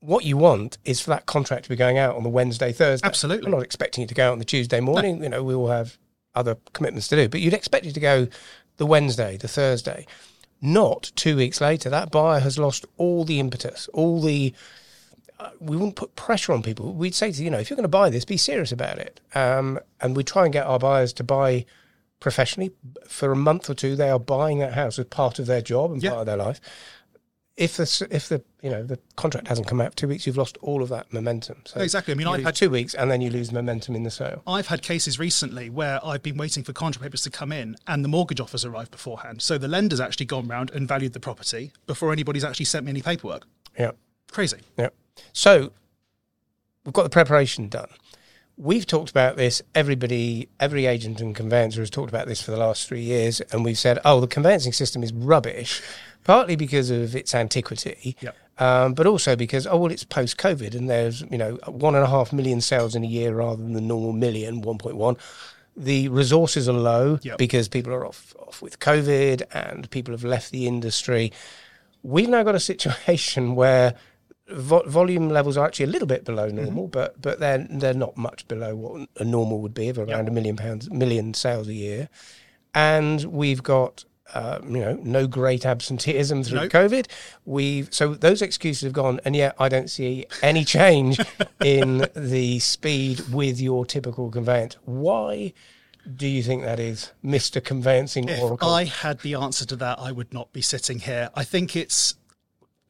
What 0.00 0.24
you 0.24 0.36
want 0.36 0.78
is 0.84 1.00
for 1.00 1.10
that 1.10 1.26
contract 1.26 1.64
to 1.64 1.70
be 1.70 1.76
going 1.76 1.96
out 1.96 2.16
on 2.16 2.24
the 2.24 2.28
Wednesday, 2.28 2.72
Thursday. 2.72 3.06
Absolutely. 3.06 3.46
I'm 3.46 3.52
not 3.52 3.62
expecting 3.62 4.04
it 4.04 4.08
to 4.08 4.14
go 4.14 4.28
out 4.28 4.32
on 4.32 4.38
the 4.38 4.44
Tuesday 4.44 4.80
morning. 4.80 5.22
You 5.22 5.30
know, 5.30 5.42
we 5.42 5.54
all 5.54 5.68
have 5.68 5.96
other 6.34 6.56
commitments 6.72 7.08
to 7.08 7.16
do, 7.16 7.28
but 7.28 7.40
you'd 7.40 7.54
expect 7.54 7.86
it 7.86 7.94
to 7.94 8.00
go 8.00 8.28
the 8.76 8.86
Wednesday, 8.86 9.36
the 9.36 9.48
Thursday, 9.48 10.06
not 10.60 11.12
two 11.14 11.36
weeks 11.36 11.60
later. 11.60 11.88
That 11.88 12.10
buyer 12.10 12.40
has 12.40 12.58
lost 12.58 12.84
all 12.98 13.24
the 13.24 13.40
impetus, 13.40 13.88
all 13.94 14.20
the. 14.20 14.52
Uh, 15.40 15.50
we 15.60 15.76
wouldn't 15.76 15.96
put 15.96 16.14
pressure 16.16 16.52
on 16.52 16.62
people. 16.62 16.92
We'd 16.92 17.14
say 17.14 17.32
to 17.32 17.42
you 17.42 17.50
know, 17.50 17.58
if 17.58 17.68
you're 17.70 17.76
going 17.76 17.82
to 17.84 17.88
buy 17.88 18.10
this, 18.10 18.24
be 18.24 18.36
serious 18.36 18.70
about 18.72 18.98
it. 18.98 19.20
Um, 19.34 19.78
and 20.00 20.16
we 20.16 20.22
try 20.24 20.44
and 20.44 20.52
get 20.52 20.66
our 20.66 20.78
buyers 20.78 21.12
to 21.14 21.24
buy 21.24 21.64
professionally 22.20 22.70
for 23.08 23.32
a 23.32 23.36
month 23.36 23.68
or 23.68 23.74
two. 23.74 23.96
They 23.96 24.10
are 24.10 24.18
buying 24.20 24.58
that 24.60 24.74
house 24.74 24.98
as 24.98 25.06
part 25.06 25.38
of 25.38 25.46
their 25.46 25.60
job 25.62 25.90
and 25.92 26.02
Yeah. 26.02 26.10
part 26.10 26.20
of 26.20 26.26
their 26.26 26.36
life. 26.36 26.60
If 27.54 27.76
the 27.76 28.06
if 28.10 28.28
the 28.30 28.42
you 28.62 28.70
know 28.70 28.82
the 28.82 28.98
contract 29.16 29.46
hasn't 29.48 29.66
come 29.66 29.78
out 29.80 29.90
for 29.90 29.96
two 29.96 30.08
weeks, 30.08 30.26
you've 30.26 30.38
lost 30.38 30.56
all 30.62 30.82
of 30.82 30.88
that 30.88 31.12
momentum. 31.12 31.62
So 31.66 31.80
Exactly. 31.80 32.12
I 32.12 32.14
mean, 32.14 32.26
I've 32.26 32.42
had- 32.44 32.54
two 32.54 32.70
weeks 32.70 32.94
and 32.94 33.10
then 33.10 33.20
you 33.20 33.28
lose 33.28 33.52
momentum 33.52 33.94
in 33.94 34.04
the 34.04 34.10
sale. 34.10 34.42
I've 34.46 34.68
had 34.68 34.80
cases 34.82 35.18
recently 35.18 35.68
where 35.68 36.00
I've 36.04 36.22
been 36.22 36.38
waiting 36.38 36.64
for 36.64 36.72
contract 36.72 37.02
papers 37.02 37.20
to 37.22 37.30
come 37.30 37.52
in 37.52 37.76
and 37.86 38.02
the 38.02 38.08
mortgage 38.08 38.40
offers 38.40 38.64
arrived 38.64 38.90
beforehand. 38.90 39.42
So 39.42 39.58
the 39.58 39.68
lender's 39.68 40.00
actually 40.00 40.26
gone 40.26 40.48
round 40.48 40.70
and 40.70 40.88
valued 40.88 41.12
the 41.12 41.20
property 41.20 41.72
before 41.86 42.10
anybody's 42.10 42.42
actually 42.44 42.64
sent 42.64 42.86
me 42.86 42.90
any 42.90 43.02
paperwork. 43.02 43.46
Yeah. 43.78 43.90
Crazy. 44.30 44.58
Yeah. 44.78 44.88
So 45.32 45.72
we've 46.84 46.92
got 46.92 47.04
the 47.04 47.10
preparation 47.10 47.68
done. 47.68 47.88
We've 48.56 48.86
talked 48.86 49.10
about 49.10 49.36
this. 49.36 49.62
Everybody, 49.74 50.48
every 50.60 50.86
agent 50.86 51.20
and 51.20 51.34
conveyancer 51.34 51.80
has 51.80 51.90
talked 51.90 52.10
about 52.10 52.26
this 52.28 52.42
for 52.42 52.50
the 52.50 52.58
last 52.58 52.86
three 52.86 53.00
years, 53.00 53.40
and 53.40 53.64
we've 53.64 53.78
said, 53.78 53.98
"Oh, 54.04 54.20
the 54.20 54.26
conveyancing 54.26 54.74
system 54.74 55.02
is 55.02 55.12
rubbish," 55.12 55.80
partly 56.24 56.54
because 56.54 56.90
of 56.90 57.16
its 57.16 57.34
antiquity, 57.34 58.14
Yep. 58.20 58.36
um, 58.58 58.92
but 58.94 59.06
also 59.06 59.34
because 59.36 59.66
oh 59.66 59.78
well, 59.78 59.90
it's 59.90 60.04
post-COVID, 60.04 60.74
and 60.74 60.88
there's 60.88 61.22
you 61.30 61.38
know 61.38 61.54
one 61.66 61.94
and 61.94 62.04
a 62.04 62.08
half 62.08 62.30
million 62.32 62.60
sales 62.60 62.94
in 62.94 63.02
a 63.02 63.06
year 63.06 63.34
rather 63.34 63.62
than 63.62 63.72
the 63.72 63.80
normal 63.80 64.12
million, 64.12 64.60
one 64.60 64.78
point 64.78 64.96
one. 64.96 65.16
The 65.74 66.08
resources 66.08 66.68
are 66.68 66.74
low 66.74 67.18
Yep. 67.22 67.38
because 67.38 67.68
people 67.68 67.94
are 67.94 68.04
off 68.06 68.36
off 68.38 68.60
with 68.60 68.78
COVID, 68.80 69.42
and 69.54 69.90
people 69.90 70.12
have 70.12 70.24
left 70.24 70.50
the 70.52 70.66
industry. 70.66 71.32
We've 72.02 72.28
now 72.28 72.42
got 72.42 72.54
a 72.54 72.60
situation 72.60 73.54
where 73.62 73.94
vo- 74.54 74.88
volume 74.88 75.28
levels 75.28 75.56
are 75.56 75.66
actually 75.66 75.86
a 75.86 75.88
little 75.88 76.08
bit 76.08 76.24
below 76.24 76.48
normal, 76.48 76.88
but 76.88 77.20
but 77.20 77.40
they're 77.40 77.66
they're 77.70 77.94
not 77.94 78.16
much 78.16 78.46
below 78.48 78.74
what 78.76 79.08
a 79.18 79.24
normal 79.24 79.60
would 79.60 79.74
be 79.74 79.88
of 79.88 79.98
around 79.98 80.28
a 80.28 80.30
million 80.30 80.56
pounds, 80.56 80.90
million 80.90 81.34
sales 81.34 81.68
a 81.68 81.74
year, 81.74 82.08
and 82.74 83.24
we've 83.24 83.62
got. 83.62 84.04
Uh, 84.34 84.60
you 84.64 84.78
know, 84.78 84.98
no 85.02 85.26
great 85.26 85.66
absenteeism 85.66 86.42
through 86.42 86.60
Nope. 86.60 86.70
COVID. 86.72 87.06
We've 87.44 87.92
so 87.92 88.14
those 88.14 88.40
excuses 88.40 88.82
have 88.84 88.94
gone, 88.94 89.20
and 89.26 89.36
yet 89.36 89.54
I 89.58 89.68
don't 89.68 89.90
see 89.90 90.24
any 90.40 90.64
change 90.64 91.20
in 91.62 92.06
the 92.16 92.58
speed 92.60 93.20
with 93.30 93.60
your 93.60 93.84
typical 93.84 94.30
conveyance. 94.30 94.78
Why 94.86 95.52
do 96.16 96.26
you 96.26 96.42
think 96.42 96.62
that 96.62 96.80
is, 96.80 97.12
Mister 97.22 97.60
Conveyancing 97.60 98.30
If 98.30 98.40
Oracle? 98.40 98.70
I 98.70 98.84
had 98.84 99.20
the 99.20 99.34
answer 99.34 99.66
to 99.66 99.76
that, 99.76 99.98
I 99.98 100.12
would 100.12 100.32
not 100.32 100.50
be 100.54 100.62
sitting 100.62 101.00
here. 101.00 101.28
I 101.34 101.44
think 101.44 101.76
it's, 101.76 102.14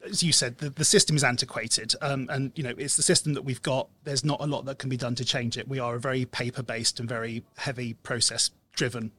as 0.05 0.23
you 0.23 0.31
said, 0.31 0.57
the, 0.57 0.69
the 0.69 0.85
system 0.85 1.15
is 1.15 1.23
antiquated, 1.23 1.93
um, 2.01 2.27
and 2.29 2.51
you 2.55 2.63
know 2.63 2.73
it's 2.77 2.95
the 2.95 3.03
system 3.03 3.33
that 3.33 3.43
we've 3.43 3.61
got. 3.61 3.87
There's 4.03 4.25
not 4.25 4.41
a 4.41 4.45
lot 4.45 4.65
that 4.65 4.79
can 4.79 4.89
be 4.89 4.97
done 4.97 5.15
to 5.15 5.25
change 5.25 5.57
it. 5.57 5.67
We 5.67 5.79
are 5.79 5.95
a 5.95 5.99
very 5.99 6.25
paper-based 6.25 6.99
and 6.99 7.07
very 7.07 7.43
heavy 7.57 7.93
process-driven 7.93 9.11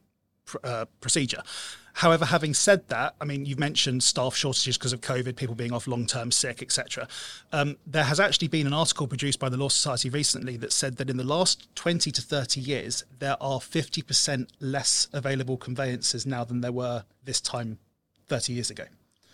pr- 0.45 0.57
uh, 0.63 0.85
procedure. 1.01 1.41
However, 1.93 2.25
having 2.25 2.53
said 2.53 2.89
that, 2.89 3.15
I 3.21 3.25
mean, 3.25 3.45
you've 3.45 3.57
mentioned 3.57 4.03
staff 4.03 4.35
shortages 4.35 4.77
because 4.77 4.91
of 4.91 4.99
COVID, 4.99 5.37
people 5.37 5.55
being 5.55 5.71
off 5.71 5.87
long 5.87 6.05
term 6.05 6.29
sick, 6.29 6.61
etc. 6.61 7.07
Um, 7.53 7.77
there 7.87 8.03
has 8.03 8.19
actually 8.19 8.49
been 8.49 8.67
an 8.67 8.73
article 8.73 9.07
produced 9.07 9.39
by 9.39 9.47
the 9.47 9.55
Law 9.55 9.69
Society 9.69 10.09
recently 10.09 10.57
that 10.57 10.73
said 10.73 10.97
that 10.97 11.09
in 11.09 11.15
the 11.15 11.23
last 11.23 11.73
20 11.75 12.11
to 12.11 12.21
30 12.21 12.59
years, 12.59 13.05
there 13.19 13.37
are 13.41 13.59
50% 13.59 14.49
less 14.59 15.07
available 15.13 15.55
conveyances 15.55 16.25
now 16.25 16.43
than 16.43 16.59
there 16.59 16.73
were 16.73 17.05
this 17.23 17.39
time 17.39 17.79
30 18.27 18.51
years 18.51 18.69
ago. 18.69 18.85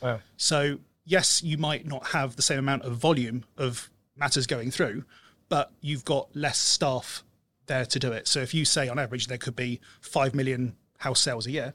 Wow. 0.01 0.19
So 0.37 0.79
yes, 1.05 1.41
you 1.43 1.57
might 1.57 1.85
not 1.85 2.07
have 2.07 2.35
the 2.35 2.41
same 2.41 2.59
amount 2.59 2.83
of 2.83 2.93
volume 2.93 3.43
of 3.57 3.89
matters 4.15 4.47
going 4.47 4.71
through, 4.71 5.03
but 5.49 5.71
you've 5.81 6.05
got 6.05 6.35
less 6.35 6.57
staff 6.57 7.23
there 7.65 7.85
to 7.85 7.99
do 7.99 8.11
it. 8.11 8.27
So 8.27 8.39
if 8.39 8.53
you 8.53 8.65
say 8.65 8.87
on 8.89 8.99
average 8.99 9.27
there 9.27 9.37
could 9.37 9.55
be 9.55 9.79
five 10.01 10.35
million 10.35 10.75
house 10.97 11.19
sales 11.19 11.47
a 11.47 11.51
year, 11.51 11.73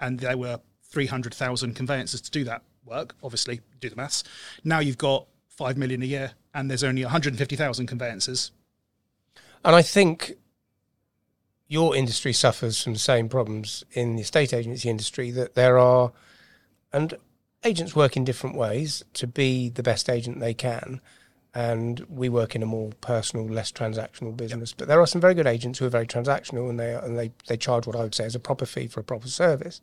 and 0.00 0.20
there 0.20 0.36
were 0.36 0.60
three 0.82 1.06
hundred 1.06 1.34
thousand 1.34 1.74
conveyances 1.74 2.20
to 2.20 2.30
do 2.30 2.44
that 2.44 2.62
work, 2.84 3.14
obviously 3.22 3.60
do 3.80 3.88
the 3.88 3.96
maths. 3.96 4.24
Now 4.64 4.80
you've 4.80 4.98
got 4.98 5.26
five 5.48 5.76
million 5.76 6.02
a 6.02 6.06
year, 6.06 6.32
and 6.52 6.68
there's 6.68 6.84
only 6.84 7.02
one 7.02 7.12
hundred 7.12 7.32
and 7.32 7.38
fifty 7.38 7.56
thousand 7.56 7.86
conveyances. 7.86 8.50
And 9.64 9.76
I 9.76 9.82
think 9.82 10.32
your 11.68 11.94
industry 11.96 12.32
suffers 12.32 12.82
from 12.82 12.92
the 12.92 12.98
same 12.98 13.28
problems 13.28 13.84
in 13.92 14.16
the 14.16 14.22
estate 14.22 14.52
agency 14.52 14.90
industry 14.90 15.30
that 15.30 15.54
there 15.54 15.78
are, 15.78 16.12
and 16.92 17.14
agents 17.64 17.94
work 17.94 18.16
in 18.16 18.24
different 18.24 18.56
ways 18.56 19.04
to 19.14 19.26
be 19.26 19.68
the 19.68 19.82
best 19.82 20.08
agent 20.08 20.40
they 20.40 20.54
can. 20.54 21.00
And 21.54 22.00
we 22.08 22.30
work 22.30 22.54
in 22.54 22.62
a 22.62 22.66
more 22.66 22.92
personal, 23.02 23.46
less 23.46 23.70
transactional 23.70 24.34
business. 24.34 24.70
Yep. 24.70 24.78
But 24.78 24.88
there 24.88 25.00
are 25.02 25.06
some 25.06 25.20
very 25.20 25.34
good 25.34 25.46
agents 25.46 25.78
who 25.78 25.84
are 25.84 25.90
very 25.90 26.06
transactional, 26.06 26.70
and 26.70 26.80
they 26.80 26.94
and 26.94 27.18
they, 27.18 27.30
they 27.46 27.58
charge 27.58 27.86
what 27.86 27.94
I 27.94 28.00
would 28.00 28.14
say 28.14 28.24
is 28.24 28.34
a 28.34 28.40
proper 28.40 28.64
fee 28.64 28.86
for 28.86 29.00
a 29.00 29.04
proper 29.04 29.28
service. 29.28 29.82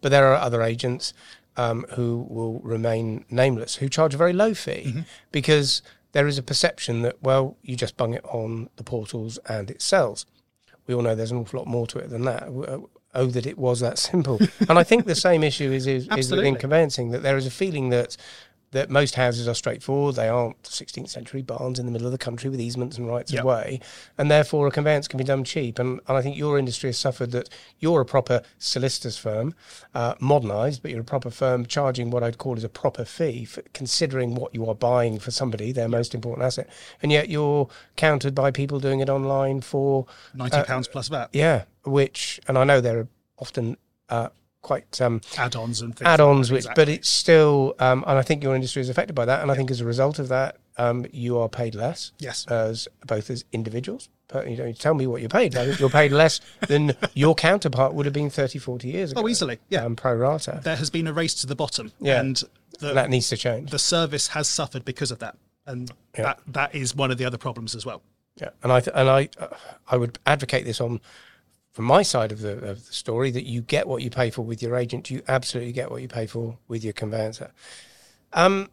But 0.00 0.12
there 0.12 0.32
are 0.32 0.36
other 0.36 0.62
agents 0.62 1.12
um, 1.56 1.84
who 1.90 2.26
will 2.30 2.60
remain 2.60 3.26
nameless 3.28 3.76
who 3.76 3.88
charge 3.90 4.14
a 4.14 4.16
very 4.16 4.32
low 4.32 4.54
fee 4.54 4.84
mm-hmm. 4.86 5.00
because 5.30 5.82
there 6.12 6.26
is 6.26 6.38
a 6.38 6.42
perception 6.42 7.02
that 7.02 7.22
well 7.22 7.56
you 7.62 7.76
just 7.76 7.96
bung 7.96 8.14
it 8.14 8.24
on 8.24 8.70
the 8.76 8.84
portals 8.84 9.38
and 9.46 9.70
it 9.70 9.82
sells 9.82 10.24
we 10.86 10.94
all 10.94 11.02
know 11.02 11.14
there's 11.14 11.30
an 11.30 11.38
awful 11.38 11.60
lot 11.60 11.68
more 11.68 11.86
to 11.86 11.98
it 11.98 12.10
than 12.10 12.24
that. 12.24 12.48
Oh, 13.12 13.26
that 13.26 13.44
it 13.44 13.58
was 13.58 13.80
that 13.80 13.98
simple. 13.98 14.38
and 14.68 14.78
I 14.78 14.84
think 14.84 15.06
the 15.06 15.14
same 15.14 15.42
issue 15.42 15.72
is, 15.72 15.86
is, 15.86 16.08
is 16.16 16.30
within 16.30 16.56
conveyancing 16.56 17.10
that 17.10 17.22
there 17.22 17.36
is 17.36 17.46
a 17.46 17.50
feeling 17.50 17.90
that 17.90 18.16
that 18.72 18.88
most 18.88 19.16
houses 19.16 19.48
are 19.48 19.54
straightforward. 19.54 20.14
They 20.14 20.28
aren't 20.28 20.62
16th 20.62 21.08
century 21.08 21.42
barns 21.42 21.78
in 21.78 21.86
the 21.86 21.92
middle 21.92 22.06
of 22.06 22.12
the 22.12 22.18
country 22.18 22.48
with 22.48 22.60
easements 22.60 22.98
and 22.98 23.08
rights 23.08 23.32
yep. 23.32 23.40
of 23.40 23.46
way, 23.46 23.80
and 24.16 24.30
therefore 24.30 24.66
a 24.66 24.70
conveyance 24.70 25.08
can 25.08 25.18
be 25.18 25.24
done 25.24 25.42
cheap. 25.44 25.78
And, 25.78 26.00
and 26.06 26.16
I 26.16 26.22
think 26.22 26.36
your 26.36 26.58
industry 26.58 26.88
has 26.88 26.98
suffered 26.98 27.32
that 27.32 27.48
you're 27.78 28.00
a 28.00 28.04
proper 28.04 28.42
solicitor's 28.58 29.16
firm, 29.16 29.54
uh, 29.94 30.14
modernised, 30.20 30.82
but 30.82 30.90
you're 30.90 31.00
a 31.00 31.04
proper 31.04 31.30
firm 31.30 31.66
charging 31.66 32.10
what 32.10 32.22
I'd 32.22 32.38
call 32.38 32.56
as 32.56 32.64
a 32.64 32.68
proper 32.68 33.04
fee 33.04 33.44
for 33.44 33.62
considering 33.72 34.34
what 34.34 34.54
you 34.54 34.68
are 34.68 34.74
buying 34.74 35.18
for 35.18 35.30
somebody, 35.30 35.72
their 35.72 35.84
yep. 35.84 35.90
most 35.90 36.14
important 36.14 36.44
asset, 36.44 36.68
and 37.02 37.10
yet 37.10 37.28
you're 37.28 37.68
countered 37.96 38.34
by 38.34 38.50
people 38.50 38.78
doing 38.78 39.00
it 39.00 39.08
online 39.08 39.60
for 39.60 40.06
90 40.34 40.56
uh, 40.56 40.64
pounds 40.64 40.86
plus 40.86 41.08
VAT. 41.08 41.30
Yeah, 41.32 41.64
which, 41.84 42.40
and 42.46 42.56
I 42.56 42.64
know 42.64 42.80
there 42.80 43.00
are 43.00 43.08
often 43.38 43.76
uh, 44.08 44.28
quite 44.62 45.00
um, 45.00 45.20
add-ons 45.36 45.80
and 45.80 46.00
add-ons, 46.02 46.50
like 46.50 46.56
which, 46.56 46.64
exactly. 46.64 46.84
but 46.84 46.88
it's 46.88 47.08
still, 47.08 47.74
um, 47.78 48.04
and 48.06 48.18
I 48.18 48.22
think 48.22 48.42
your 48.42 48.54
industry 48.54 48.82
is 48.82 48.88
affected 48.88 49.14
by 49.14 49.24
that, 49.24 49.42
and 49.42 49.50
I 49.50 49.54
think 49.54 49.70
as 49.70 49.80
a 49.80 49.84
result 49.84 50.18
of 50.18 50.28
that, 50.28 50.56
um, 50.76 51.06
you 51.12 51.38
are 51.38 51.48
paid 51.48 51.74
less. 51.74 52.12
Yes, 52.18 52.46
as 52.46 52.88
both 53.06 53.30
as 53.30 53.44
individuals. 53.52 54.08
But 54.28 54.48
you 54.48 54.56
don't 54.56 54.78
tell 54.78 54.94
me 54.94 55.08
what 55.08 55.20
you're 55.20 55.28
paid. 55.28 55.54
You're 55.54 55.90
paid 55.90 56.12
less 56.12 56.40
than 56.68 56.92
your 57.14 57.34
counterpart 57.34 57.94
would 57.94 58.06
have 58.06 58.12
been 58.12 58.30
30, 58.30 58.60
40 58.60 58.86
years 58.86 59.10
ago. 59.10 59.22
Oh, 59.22 59.28
easily, 59.28 59.58
yeah. 59.70 59.84
Um, 59.84 59.96
pro 59.96 60.14
rata. 60.14 60.60
There 60.62 60.76
has 60.76 60.88
been 60.88 61.08
a 61.08 61.12
race 61.12 61.34
to 61.40 61.48
the 61.48 61.56
bottom, 61.56 61.90
yeah. 61.98 62.20
and, 62.20 62.40
the, 62.78 62.94
that 62.94 63.10
needs 63.10 63.28
to 63.30 63.36
change. 63.36 63.70
The 63.70 63.78
service 63.78 64.28
has 64.28 64.48
suffered 64.48 64.84
because 64.84 65.10
of 65.10 65.18
that, 65.18 65.36
and 65.66 65.90
yeah. 66.16 66.22
that 66.22 66.40
that 66.46 66.74
is 66.74 66.94
one 66.94 67.10
of 67.10 67.18
the 67.18 67.24
other 67.24 67.38
problems 67.38 67.74
as 67.74 67.84
well. 67.84 68.02
Yeah, 68.36 68.50
and 68.62 68.72
I 68.72 68.80
th- 68.80 68.94
and 68.94 69.08
I 69.08 69.28
uh, 69.38 69.48
I 69.88 69.96
would 69.96 70.18
advocate 70.26 70.64
this 70.64 70.80
on 70.80 71.00
from 71.72 71.84
my 71.84 72.02
side 72.02 72.32
of 72.32 72.40
the, 72.40 72.52
of 72.58 72.86
the 72.86 72.92
story 72.92 73.30
that 73.30 73.44
you 73.44 73.62
get 73.62 73.86
what 73.86 74.02
you 74.02 74.10
pay 74.10 74.30
for 74.30 74.42
with 74.42 74.62
your 74.62 74.76
agent. 74.76 75.10
You 75.10 75.22
absolutely 75.28 75.72
get 75.72 75.90
what 75.90 76.02
you 76.02 76.08
pay 76.08 76.26
for 76.26 76.58
with 76.68 76.82
your 76.84 76.92
conveyancer. 76.92 77.52
Um, 78.32 78.70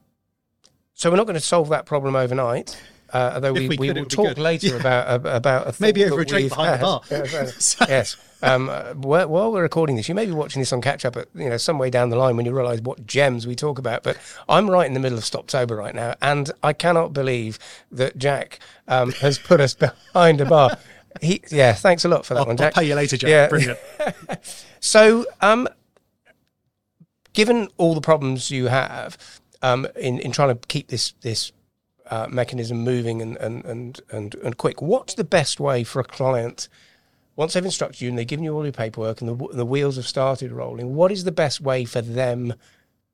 so 0.94 1.10
we're 1.10 1.18
not 1.18 1.28
going 1.28 1.36
to 1.36 1.40
solve 1.40 1.70
that 1.70 1.86
problem 1.86 2.16
overnight. 2.16 2.80
Uh, 3.14 3.32
although 3.36 3.54
we, 3.54 3.70
we, 3.70 3.78
we 3.78 3.92
will 3.94 4.06
talk 4.06 4.38
later 4.38 4.68
yeah. 4.68 4.76
about 4.76 5.26
about 5.26 5.68
a 5.68 5.82
maybe 5.82 6.04
over 6.04 6.20
a 6.20 6.26
drink 6.26 6.50
behind 6.50 6.72
had. 6.72 6.80
the 6.80 6.84
bar. 6.84 7.02
yes. 7.88 8.18
Um, 8.42 8.70
uh, 8.70 8.94
while 8.94 9.52
we're 9.52 9.62
recording 9.62 9.96
this, 9.96 10.10
you 10.10 10.16
may 10.16 10.26
be 10.26 10.34
watching 10.34 10.62
this 10.62 10.74
on 10.74 10.82
catch 10.82 11.06
up 11.06 11.16
at 11.16 11.28
you 11.34 11.50
know 11.50 11.58
some 11.58 11.80
way 11.80 11.90
down 11.90 12.10
the 12.10 12.18
line 12.18 12.36
when 12.36 12.46
you 12.46 12.54
realise 12.54 12.82
what 12.82 13.08
gems 13.08 13.48
we 13.48 13.56
talk 13.56 13.80
about. 13.80 14.04
But 14.04 14.18
I'm 14.50 14.70
right 14.70 14.86
in 14.86 14.94
the 14.94 15.00
middle 15.00 15.18
of 15.18 15.24
Stoptober 15.24 15.78
right 15.78 15.96
now, 15.96 16.16
and 16.22 16.52
I 16.62 16.74
cannot 16.74 17.14
believe 17.14 17.60
that 17.92 18.18
Jack 18.18 18.60
um, 18.90 19.14
has 19.14 19.40
put 19.40 19.62
us 19.62 19.74
behind 20.14 20.42
a 20.42 20.46
bar. 20.46 20.78
He, 21.22 21.42
yeah, 21.50 21.74
thanks 21.74 22.06
a 22.06 22.10
lot 22.10 22.26
for 22.26 22.34
that 22.34 22.42
I'll, 22.42 22.46
one, 22.48 22.58
Jack. 22.58 22.76
I'll 22.76 22.82
pay 22.82 22.90
you 22.90 22.96
later, 22.96 23.18
Jack. 23.18 23.30
Yeah. 23.30 23.48
Brilliant. 23.48 23.80
so, 24.80 25.26
um, 25.42 25.68
given 27.34 27.70
all 27.78 27.94
the 27.94 28.02
problems 28.02 28.52
you 28.52 28.68
have 28.68 29.18
um, 29.62 29.88
in 29.96 30.20
in 30.20 30.32
trying 30.32 30.58
to 30.58 30.68
keep 30.68 30.88
this 30.88 31.14
this 31.22 31.52
uh, 32.10 32.28
mechanism 32.30 32.80
moving 32.80 33.22
and, 33.22 33.38
and 33.38 33.66
and 33.66 34.02
and 34.12 34.36
and 34.36 34.58
quick, 34.58 34.82
what's 34.82 35.14
the 35.14 35.24
best 35.24 35.60
way 35.60 35.84
for 35.84 36.00
a 36.00 36.04
client? 36.04 36.70
Once 37.36 37.54
they've 37.54 37.66
instructed 37.66 38.02
you 38.02 38.10
and 38.10 38.18
they've 38.18 38.26
given 38.26 38.44
you 38.44 38.52
all 38.56 38.64
your 38.64 38.74
paperwork 38.74 39.22
and 39.22 39.30
the, 39.30 39.46
and 39.46 39.60
the 39.60 39.66
wheels 39.66 39.96
have 39.96 40.08
started 40.08 40.52
rolling, 40.52 40.96
what 40.96 41.12
is 41.12 41.24
the 41.24 41.32
best 41.32 41.62
way 41.62 41.86
for 41.86 42.02
them 42.02 42.54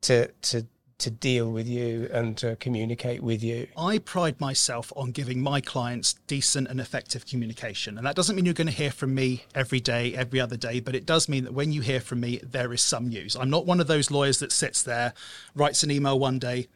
to 0.00 0.28
to 0.42 0.66
to 0.98 1.10
deal 1.10 1.50
with 1.50 1.66
you 1.66 2.08
and 2.12 2.36
to 2.38 2.56
communicate 2.56 3.22
with 3.22 3.42
you? 3.42 3.66
I 3.76 3.98
pride 3.98 4.40
myself 4.40 4.92
on 4.96 5.10
giving 5.10 5.40
my 5.40 5.60
clients 5.60 6.14
decent 6.26 6.68
and 6.68 6.80
effective 6.80 7.26
communication. 7.26 7.98
And 7.98 8.06
that 8.06 8.16
doesn't 8.16 8.36
mean 8.36 8.44
you're 8.44 8.54
going 8.54 8.66
to 8.66 8.72
hear 8.72 8.90
from 8.90 9.14
me 9.14 9.44
every 9.54 9.80
day, 9.80 10.14
every 10.14 10.40
other 10.40 10.56
day, 10.56 10.80
but 10.80 10.94
it 10.94 11.06
does 11.06 11.28
mean 11.28 11.44
that 11.44 11.54
when 11.54 11.72
you 11.72 11.80
hear 11.80 12.00
from 12.00 12.20
me, 12.20 12.40
there 12.42 12.72
is 12.72 12.82
some 12.82 13.08
news. 13.08 13.36
I'm 13.36 13.50
not 13.50 13.66
one 13.66 13.80
of 13.80 13.86
those 13.86 14.10
lawyers 14.10 14.38
that 14.38 14.52
sits 14.52 14.82
there, 14.82 15.14
writes 15.54 15.82
an 15.82 15.90
email 15.90 16.18
one 16.18 16.38
day, 16.38 16.68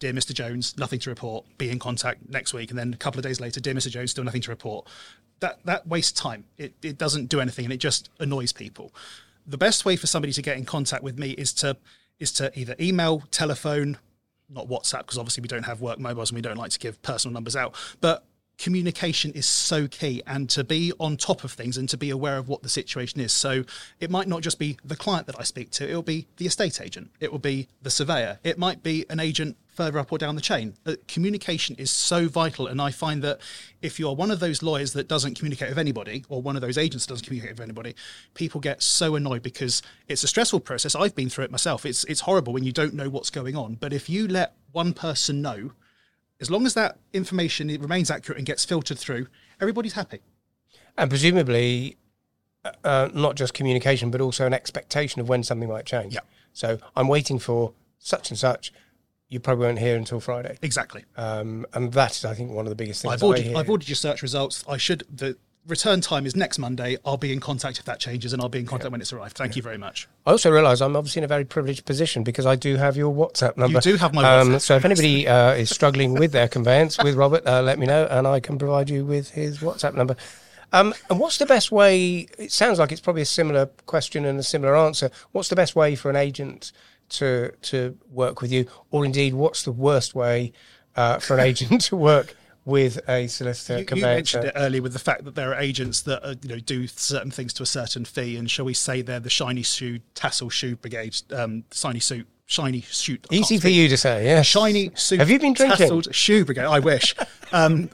Dear 0.00 0.14
Mr. 0.14 0.32
Jones, 0.32 0.78
nothing 0.78 0.98
to 1.00 1.10
report. 1.10 1.44
Be 1.58 1.68
in 1.70 1.78
contact 1.78 2.26
next 2.26 2.54
week. 2.54 2.70
And 2.70 2.78
then 2.78 2.94
a 2.94 2.96
couple 2.96 3.18
of 3.18 3.22
days 3.22 3.38
later, 3.38 3.60
Dear 3.60 3.74
Mr. 3.74 3.90
Jones, 3.90 4.10
still 4.10 4.24
nothing 4.24 4.40
to 4.40 4.50
report. 4.50 4.88
That 5.40 5.60
that 5.66 5.86
wastes 5.86 6.18
time. 6.18 6.44
It 6.56 6.74
it 6.82 6.96
doesn't 6.96 7.26
do 7.26 7.38
anything 7.38 7.66
and 7.66 7.72
it 7.72 7.78
just 7.78 8.08
annoys 8.18 8.52
people. 8.52 8.94
The 9.46 9.58
best 9.58 9.84
way 9.84 9.96
for 9.96 10.06
somebody 10.06 10.32
to 10.32 10.42
get 10.42 10.56
in 10.56 10.64
contact 10.64 11.02
with 11.02 11.18
me 11.18 11.32
is 11.32 11.52
to 11.54 11.76
is 12.20 12.30
to 12.32 12.56
either 12.58 12.76
email, 12.78 13.24
telephone, 13.30 13.98
not 14.48 14.68
WhatsApp, 14.68 15.00
because 15.00 15.18
obviously 15.18 15.42
we 15.42 15.48
don't 15.48 15.64
have 15.64 15.80
work 15.80 15.98
mobiles 15.98 16.30
and 16.30 16.36
we 16.36 16.42
don't 16.42 16.56
like 16.56 16.70
to 16.70 16.78
give 16.78 17.00
personal 17.02 17.32
numbers 17.32 17.56
out, 17.56 17.74
but 18.00 18.24
communication 18.60 19.32
is 19.32 19.46
so 19.46 19.88
key 19.88 20.22
and 20.26 20.50
to 20.50 20.62
be 20.62 20.92
on 21.00 21.16
top 21.16 21.44
of 21.44 21.52
things 21.52 21.78
and 21.78 21.88
to 21.88 21.96
be 21.96 22.10
aware 22.10 22.36
of 22.36 22.46
what 22.46 22.62
the 22.62 22.68
situation 22.68 23.18
is. 23.18 23.32
So 23.32 23.64
it 24.00 24.10
might 24.10 24.28
not 24.28 24.42
just 24.42 24.58
be 24.58 24.76
the 24.84 24.96
client 24.96 25.26
that 25.28 25.40
I 25.40 25.44
speak 25.44 25.70
to, 25.72 25.88
it'll 25.88 26.02
be 26.02 26.26
the 26.36 26.46
estate 26.46 26.80
agent, 26.80 27.10
it 27.20 27.32
will 27.32 27.38
be 27.38 27.68
the 27.80 27.90
surveyor, 27.90 28.38
it 28.44 28.58
might 28.58 28.82
be 28.82 29.06
an 29.08 29.18
agent 29.18 29.56
further 29.74 29.98
up 29.98 30.12
or 30.12 30.18
down 30.18 30.34
the 30.34 30.42
chain. 30.42 30.74
Uh, 30.84 30.94
communication 31.08 31.74
is 31.76 31.90
so 31.90 32.28
vital. 32.28 32.66
And 32.66 32.82
I 32.82 32.90
find 32.90 33.22
that 33.22 33.40
if 33.80 33.98
you're 33.98 34.14
one 34.14 34.30
of 34.30 34.38
those 34.38 34.62
lawyers 34.62 34.92
that 34.92 35.08
doesn't 35.08 35.36
communicate 35.38 35.70
with 35.70 35.78
anybody 35.78 36.22
or 36.28 36.42
one 36.42 36.54
of 36.54 36.60
those 36.60 36.76
agents 36.76 37.06
that 37.06 37.14
doesn't 37.14 37.24
communicate 37.24 37.56
with 37.56 37.62
anybody, 37.62 37.94
people 38.34 38.60
get 38.60 38.82
so 38.82 39.14
annoyed 39.14 39.42
because 39.42 39.80
it's 40.06 40.22
a 40.22 40.28
stressful 40.28 40.60
process. 40.60 40.94
I've 40.94 41.14
been 41.14 41.30
through 41.30 41.44
it 41.44 41.50
myself. 41.50 41.86
It's, 41.86 42.04
it's 42.04 42.20
horrible 42.20 42.52
when 42.52 42.64
you 42.64 42.72
don't 42.72 42.92
know 42.92 43.08
what's 43.08 43.30
going 43.30 43.56
on. 43.56 43.76
But 43.76 43.94
if 43.94 44.10
you 44.10 44.28
let 44.28 44.54
one 44.72 44.92
person 44.92 45.40
know, 45.40 45.70
as 46.40 46.50
long 46.50 46.66
as 46.66 46.74
that 46.74 46.98
information 47.12 47.68
remains 47.68 48.10
accurate 48.10 48.38
and 48.38 48.46
gets 48.46 48.64
filtered 48.64 48.98
through, 48.98 49.26
everybody's 49.60 49.92
happy. 49.92 50.20
And 50.96 51.10
presumably, 51.10 51.96
uh, 52.64 52.72
uh, 52.84 53.08
not 53.12 53.36
just 53.36 53.54
communication, 53.54 54.10
but 54.10 54.20
also 54.20 54.46
an 54.46 54.54
expectation 54.54 55.20
of 55.20 55.28
when 55.28 55.42
something 55.42 55.68
might 55.68 55.86
change. 55.86 56.14
Yeah. 56.14 56.20
So 56.52 56.78
I'm 56.96 57.08
waiting 57.08 57.38
for 57.38 57.72
such 57.98 58.30
and 58.30 58.38
such. 58.38 58.72
You 59.28 59.38
probably 59.38 59.66
won't 59.66 59.78
hear 59.78 59.96
until 59.96 60.18
Friday. 60.18 60.58
Exactly. 60.60 61.04
Um, 61.16 61.64
and 61.72 61.92
that 61.92 62.16
is, 62.16 62.24
I 62.24 62.34
think, 62.34 62.50
one 62.50 62.66
of 62.66 62.70
the 62.70 62.76
biggest 62.76 63.02
things. 63.02 63.14
I've 63.14 63.22
ordered, 63.22 63.54
I've 63.54 63.70
ordered 63.70 63.88
your 63.88 63.96
search 63.96 64.22
results. 64.22 64.64
I 64.68 64.76
should. 64.76 65.04
The 65.14 65.36
return 65.70 66.00
time 66.00 66.26
is 66.26 66.36
next 66.36 66.58
Monday. 66.58 66.98
I'll 67.04 67.16
be 67.16 67.32
in 67.32 67.40
contact 67.40 67.78
if 67.78 67.84
that 67.86 68.00
changes, 68.00 68.32
and 68.32 68.42
I'll 68.42 68.48
be 68.48 68.58
in 68.58 68.66
contact 68.66 68.86
yeah. 68.86 68.92
when 68.92 69.00
it's 69.00 69.12
arrived. 69.12 69.36
Thank 69.36 69.52
yeah. 69.52 69.56
you 69.56 69.62
very 69.62 69.78
much. 69.78 70.08
I 70.26 70.32
also 70.32 70.50
realise 70.50 70.80
I'm 70.80 70.96
obviously 70.96 71.20
in 71.20 71.24
a 71.24 71.28
very 71.28 71.44
privileged 71.44 71.84
position 71.84 72.24
because 72.24 72.46
I 72.46 72.56
do 72.56 72.76
have 72.76 72.96
your 72.96 73.14
WhatsApp 73.14 73.56
number. 73.56 73.78
You 73.78 73.92
do 73.92 73.96
have 73.96 74.12
my 74.12 74.22
WhatsApp. 74.22 74.54
Um, 74.54 74.58
so 74.58 74.76
if 74.76 74.84
anybody 74.84 75.26
uh, 75.26 75.52
is 75.52 75.70
struggling 75.70 76.14
with 76.14 76.32
their 76.32 76.48
conveyance 76.48 76.98
with 77.02 77.14
Robert, 77.14 77.46
uh, 77.46 77.62
let 77.62 77.78
me 77.78 77.86
know, 77.86 78.06
and 78.10 78.26
I 78.26 78.40
can 78.40 78.58
provide 78.58 78.90
you 78.90 79.04
with 79.04 79.30
his 79.30 79.58
WhatsApp 79.58 79.94
number. 79.94 80.16
Um, 80.72 80.94
and 81.08 81.18
what's 81.18 81.38
the 81.38 81.46
best 81.46 81.72
way? 81.72 82.28
It 82.38 82.52
sounds 82.52 82.78
like 82.78 82.92
it's 82.92 83.00
probably 83.00 83.22
a 83.22 83.26
similar 83.26 83.66
question 83.86 84.24
and 84.24 84.38
a 84.38 84.42
similar 84.42 84.76
answer. 84.76 85.10
What's 85.32 85.48
the 85.48 85.56
best 85.56 85.74
way 85.74 85.96
for 85.96 86.10
an 86.10 86.16
agent 86.16 86.72
to 87.10 87.52
to 87.62 87.98
work 88.10 88.40
with 88.40 88.52
you, 88.52 88.66
or 88.90 89.04
indeed, 89.04 89.34
what's 89.34 89.64
the 89.64 89.72
worst 89.72 90.14
way 90.14 90.52
uh, 90.96 91.18
for 91.18 91.34
an 91.34 91.40
agent 91.40 91.80
to 91.82 91.96
work 91.96 92.36
with 92.64 93.00
a 93.08 93.26
solicitor. 93.26 93.80
You, 93.80 93.96
you 93.96 94.02
mentioned 94.02 94.44
it 94.44 94.52
earlier 94.56 94.82
with 94.82 94.92
the 94.92 94.98
fact 94.98 95.24
that 95.24 95.34
there 95.34 95.52
are 95.52 95.60
agents 95.60 96.02
that 96.02 96.24
uh, 96.24 96.34
you 96.42 96.48
know 96.48 96.58
do 96.58 96.86
certain 96.86 97.30
things 97.30 97.52
to 97.54 97.62
a 97.62 97.66
certain 97.66 98.04
fee, 98.04 98.36
and 98.36 98.50
shall 98.50 98.64
we 98.64 98.74
say 98.74 99.02
they're 99.02 99.20
the 99.20 99.30
shiny 99.30 99.62
shoe 99.62 100.00
tassel 100.14 100.50
shoe 100.50 100.76
brigade, 100.76 101.16
um, 101.32 101.64
shiny 101.72 102.00
suit. 102.00 102.26
Shiny 102.46 102.80
suit. 102.80 103.28
Easy 103.30 103.58
for 103.58 103.68
you 103.68 103.88
to 103.88 103.96
say, 103.96 104.26
yeah. 104.26 104.42
Shiny 104.42 104.90
suit. 104.96 105.20
Have 105.20 105.30
you 105.30 105.38
been 105.38 105.52
drinking? 105.52 105.86
Tasseled 105.86 106.12
shoe 106.12 106.44
brigade. 106.44 106.64
I 106.64 106.80
wish. 106.80 107.14
um, 107.52 107.90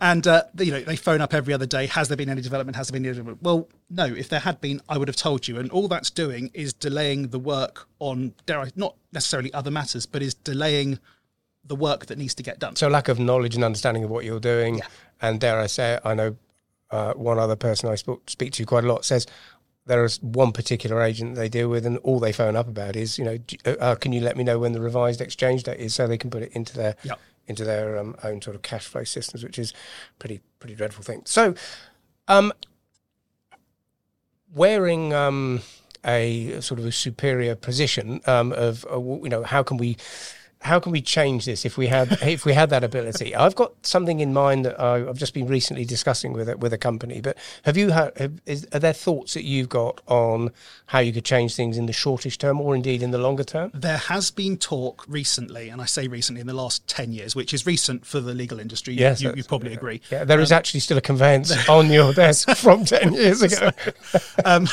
and 0.00 0.26
uh, 0.26 0.44
you 0.58 0.72
know 0.72 0.80
they 0.80 0.96
phone 0.96 1.20
up 1.20 1.34
every 1.34 1.52
other 1.52 1.66
day. 1.66 1.86
Has 1.86 2.08
there 2.08 2.16
been 2.16 2.30
any 2.30 2.40
development? 2.40 2.76
Has 2.76 2.88
there 2.88 2.94
been 2.94 3.04
any 3.04 3.14
development? 3.14 3.42
Well, 3.42 3.68
no. 3.90 4.06
If 4.06 4.30
there 4.30 4.40
had 4.40 4.62
been, 4.62 4.80
I 4.88 4.96
would 4.96 5.08
have 5.08 5.16
told 5.16 5.46
you. 5.46 5.58
And 5.58 5.70
all 5.70 5.88
that's 5.88 6.10
doing 6.10 6.50
is 6.54 6.72
delaying 6.72 7.28
the 7.28 7.38
work 7.38 7.86
on 7.98 8.32
dare 8.46 8.60
I 8.60 8.70
not 8.76 8.96
necessarily 9.12 9.52
other 9.52 9.70
matters, 9.70 10.06
but 10.06 10.22
is 10.22 10.34
delaying 10.34 10.98
the 11.66 11.76
work 11.76 12.06
that 12.06 12.18
needs 12.18 12.34
to 12.36 12.42
get 12.42 12.58
done. 12.58 12.76
So 12.76 12.88
lack 12.88 13.08
of 13.08 13.18
knowledge 13.18 13.54
and 13.54 13.64
understanding 13.64 14.04
of 14.04 14.10
what 14.10 14.24
you're 14.24 14.40
doing, 14.40 14.80
and 15.20 15.40
dare 15.40 15.58
I 15.58 15.66
say, 15.66 15.94
it, 15.94 16.00
I 16.04 16.14
know 16.14 16.36
uh, 16.90 17.14
one 17.14 17.38
other 17.38 17.56
person 17.56 17.88
I 17.90 17.96
spoke, 17.96 18.28
speak 18.30 18.52
to 18.52 18.64
quite 18.64 18.84
a 18.84 18.86
lot 18.86 19.04
says 19.04 19.26
there 19.86 20.04
is 20.04 20.20
one 20.22 20.52
particular 20.52 21.00
agent 21.02 21.36
they 21.36 21.48
deal 21.48 21.68
with, 21.68 21.86
and 21.86 21.98
all 21.98 22.18
they 22.18 22.32
phone 22.32 22.56
up 22.56 22.68
about 22.68 22.96
is, 22.96 23.18
you 23.18 23.24
know, 23.24 23.38
uh, 23.64 23.70
uh, 23.80 23.94
can 23.94 24.12
you 24.12 24.20
let 24.20 24.36
me 24.36 24.44
know 24.44 24.58
when 24.58 24.72
the 24.72 24.80
revised 24.80 25.20
exchange 25.20 25.62
date 25.62 25.78
is, 25.78 25.94
so 25.94 26.06
they 26.06 26.18
can 26.18 26.30
put 26.30 26.42
it 26.42 26.52
into 26.52 26.76
their 26.76 26.96
Yep. 27.04 27.20
into 27.46 27.64
their 27.64 27.96
um, 27.98 28.16
own 28.24 28.42
sort 28.42 28.56
of 28.56 28.62
cash 28.62 28.86
flow 28.86 29.04
systems, 29.04 29.44
which 29.44 29.58
is 29.58 29.72
pretty 30.18 30.40
pretty 30.58 30.74
dreadful 30.74 31.04
thing. 31.04 31.22
So, 31.24 31.54
um, 32.26 32.52
wearing 34.52 35.12
um, 35.14 35.60
a 36.04 36.60
sort 36.60 36.80
of 36.80 36.86
a 36.86 36.92
superior 36.92 37.54
position 37.54 38.20
um, 38.26 38.52
of 38.52 38.84
uh, 38.90 38.98
you 38.98 39.28
know 39.28 39.44
how 39.44 39.62
can 39.62 39.76
we 39.76 39.96
how 40.62 40.80
can 40.80 40.90
we 40.90 41.00
change 41.02 41.44
this 41.44 41.64
if 41.64 41.76
we 41.78 41.86
had 41.86 42.10
if 42.22 42.44
we 42.44 42.52
had 42.54 42.70
that 42.70 42.82
ability? 42.82 43.34
I've 43.36 43.54
got 43.54 43.72
something 43.86 44.20
in 44.20 44.32
mind 44.32 44.64
that 44.64 44.80
I, 44.80 45.08
I've 45.08 45.18
just 45.18 45.34
been 45.34 45.46
recently 45.46 45.84
discussing 45.84 46.32
with 46.32 46.48
a, 46.48 46.56
with 46.56 46.72
a 46.72 46.78
company. 46.78 47.20
But 47.20 47.36
have 47.64 47.76
you 47.76 47.90
had? 47.90 48.16
Have, 48.18 48.40
is, 48.46 48.66
are 48.72 48.78
there 48.78 48.92
thoughts 48.92 49.34
that 49.34 49.44
you've 49.44 49.68
got 49.68 50.00
on 50.06 50.50
how 50.86 50.98
you 51.00 51.12
could 51.12 51.24
change 51.24 51.54
things 51.54 51.76
in 51.78 51.86
the 51.86 51.92
shortish 51.92 52.38
term, 52.38 52.60
or 52.60 52.74
indeed 52.74 53.02
in 53.02 53.10
the 53.10 53.18
longer 53.18 53.44
term? 53.44 53.70
There 53.74 53.96
has 53.98 54.30
been 54.30 54.56
talk 54.56 55.04
recently, 55.06 55.68
and 55.68 55.80
I 55.80 55.84
say 55.84 56.08
recently 56.08 56.40
in 56.40 56.46
the 56.46 56.54
last 56.54 56.86
10 56.88 57.12
years, 57.12 57.36
which 57.36 57.52
is 57.54 57.66
recent 57.66 58.04
for 58.06 58.20
the 58.20 58.34
legal 58.34 58.58
industry. 58.58 58.94
You- 58.94 59.00
Yes, 59.00 59.20
you, 59.22 59.32
you 59.36 59.44
probably 59.44 59.72
agree. 59.74 60.00
Yeah, 60.10 60.24
there 60.24 60.40
is 60.40 60.50
actually 60.52 60.80
still 60.80 60.98
a 60.98 61.02
conveyance 61.02 61.68
on 61.68 61.90
your 61.90 62.12
desk 62.12 62.48
from 62.56 62.84
ten 62.84 63.12
years 63.12 63.42
ago. 63.48 63.70
um, 64.44 64.66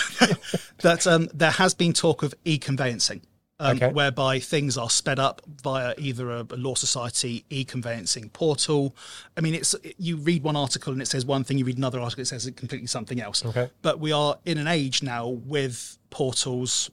that 0.81 1.05
um, 1.07 1.29
there 1.33 1.51
has 1.51 1.73
been 1.73 1.93
talk 1.93 2.23
of 2.23 2.33
e-conveyancing, 2.45 3.21
um, 3.59 3.77
Okay. 3.77 3.91
whereby 3.91 4.39
things 4.39 4.77
are 4.77 4.89
sped 4.89 5.19
up 5.19 5.41
via 5.61 5.93
either 5.97 6.29
a, 6.31 6.45
a 6.49 6.57
law 6.57 6.75
society 6.75 7.45
e-conveyancing 7.49 8.29
portal. 8.29 8.95
I 9.37 9.41
mean, 9.41 9.53
it's 9.53 9.75
you 9.97 10.17
read 10.17 10.43
one 10.43 10.55
article 10.55 10.91
and 10.93 11.01
it 11.01 11.07
says 11.07 11.25
one 11.25 11.43
thing, 11.43 11.57
you 11.57 11.65
read 11.65 11.77
another 11.77 11.99
article 11.99 12.21
it 12.21 12.25
says 12.25 12.49
completely 12.55 12.87
something 12.87 13.21
else. 13.21 13.45
Okay. 13.45 13.69
But 13.81 13.99
we 13.99 14.11
are 14.11 14.37
in 14.45 14.57
an 14.57 14.67
age 14.67 15.03
now 15.03 15.27
with 15.27 15.97
portals, 16.09 16.89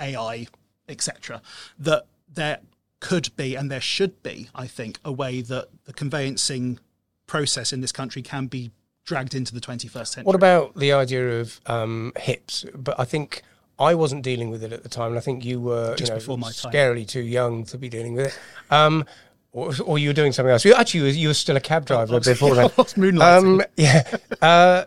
AI, 0.00 0.46
etc., 0.88 1.42
that 1.78 2.06
there 2.32 2.58
could 3.00 3.34
be 3.36 3.54
and 3.54 3.70
there 3.70 3.80
should 3.80 4.22
be, 4.22 4.48
I 4.54 4.66
think, 4.66 4.98
a 5.04 5.12
way 5.12 5.42
that 5.42 5.68
the 5.84 5.92
conveyancing 5.92 6.78
process 7.26 7.72
in 7.72 7.80
this 7.80 7.92
country 7.92 8.22
can 8.22 8.46
be 8.46 8.70
dragged 9.04 9.34
into 9.34 9.52
the 9.52 9.60
21st 9.60 10.06
century. 10.06 10.24
What 10.24 10.36
about 10.36 10.76
the 10.76 10.92
idea 10.92 11.40
of 11.40 11.60
um, 11.66 12.12
HIPs? 12.16 12.64
But 12.74 12.98
I 12.98 13.04
think 13.04 13.42
I 13.78 13.94
wasn't 13.94 14.22
dealing 14.22 14.50
with 14.50 14.62
it 14.62 14.72
at 14.72 14.82
the 14.82 14.88
time, 14.88 15.08
and 15.08 15.18
I 15.18 15.20
think 15.20 15.44
you 15.44 15.60
were 15.60 15.96
Just 15.96 16.10
you 16.10 16.14
know, 16.14 16.18
before 16.18 16.38
my 16.38 16.52
time. 16.52 16.72
scarily 16.72 17.06
too 17.06 17.22
young 17.22 17.64
to 17.66 17.78
be 17.78 17.88
dealing 17.88 18.14
with 18.14 18.26
it. 18.26 18.38
Um, 18.70 19.04
or, 19.52 19.72
or 19.84 19.98
you 19.98 20.08
were 20.08 20.14
doing 20.14 20.32
something 20.32 20.50
else. 20.50 20.64
You, 20.64 20.74
actually, 20.74 21.00
you 21.00 21.06
were, 21.06 21.12
you 21.12 21.28
were 21.28 21.34
still 21.34 21.56
a 21.56 21.60
cab 21.60 21.86
driver 21.86 22.18
before 22.18 22.50
moonlighting. 22.54 23.22
Um, 23.22 23.62
yeah. 23.76 24.16
Uh, 24.42 24.84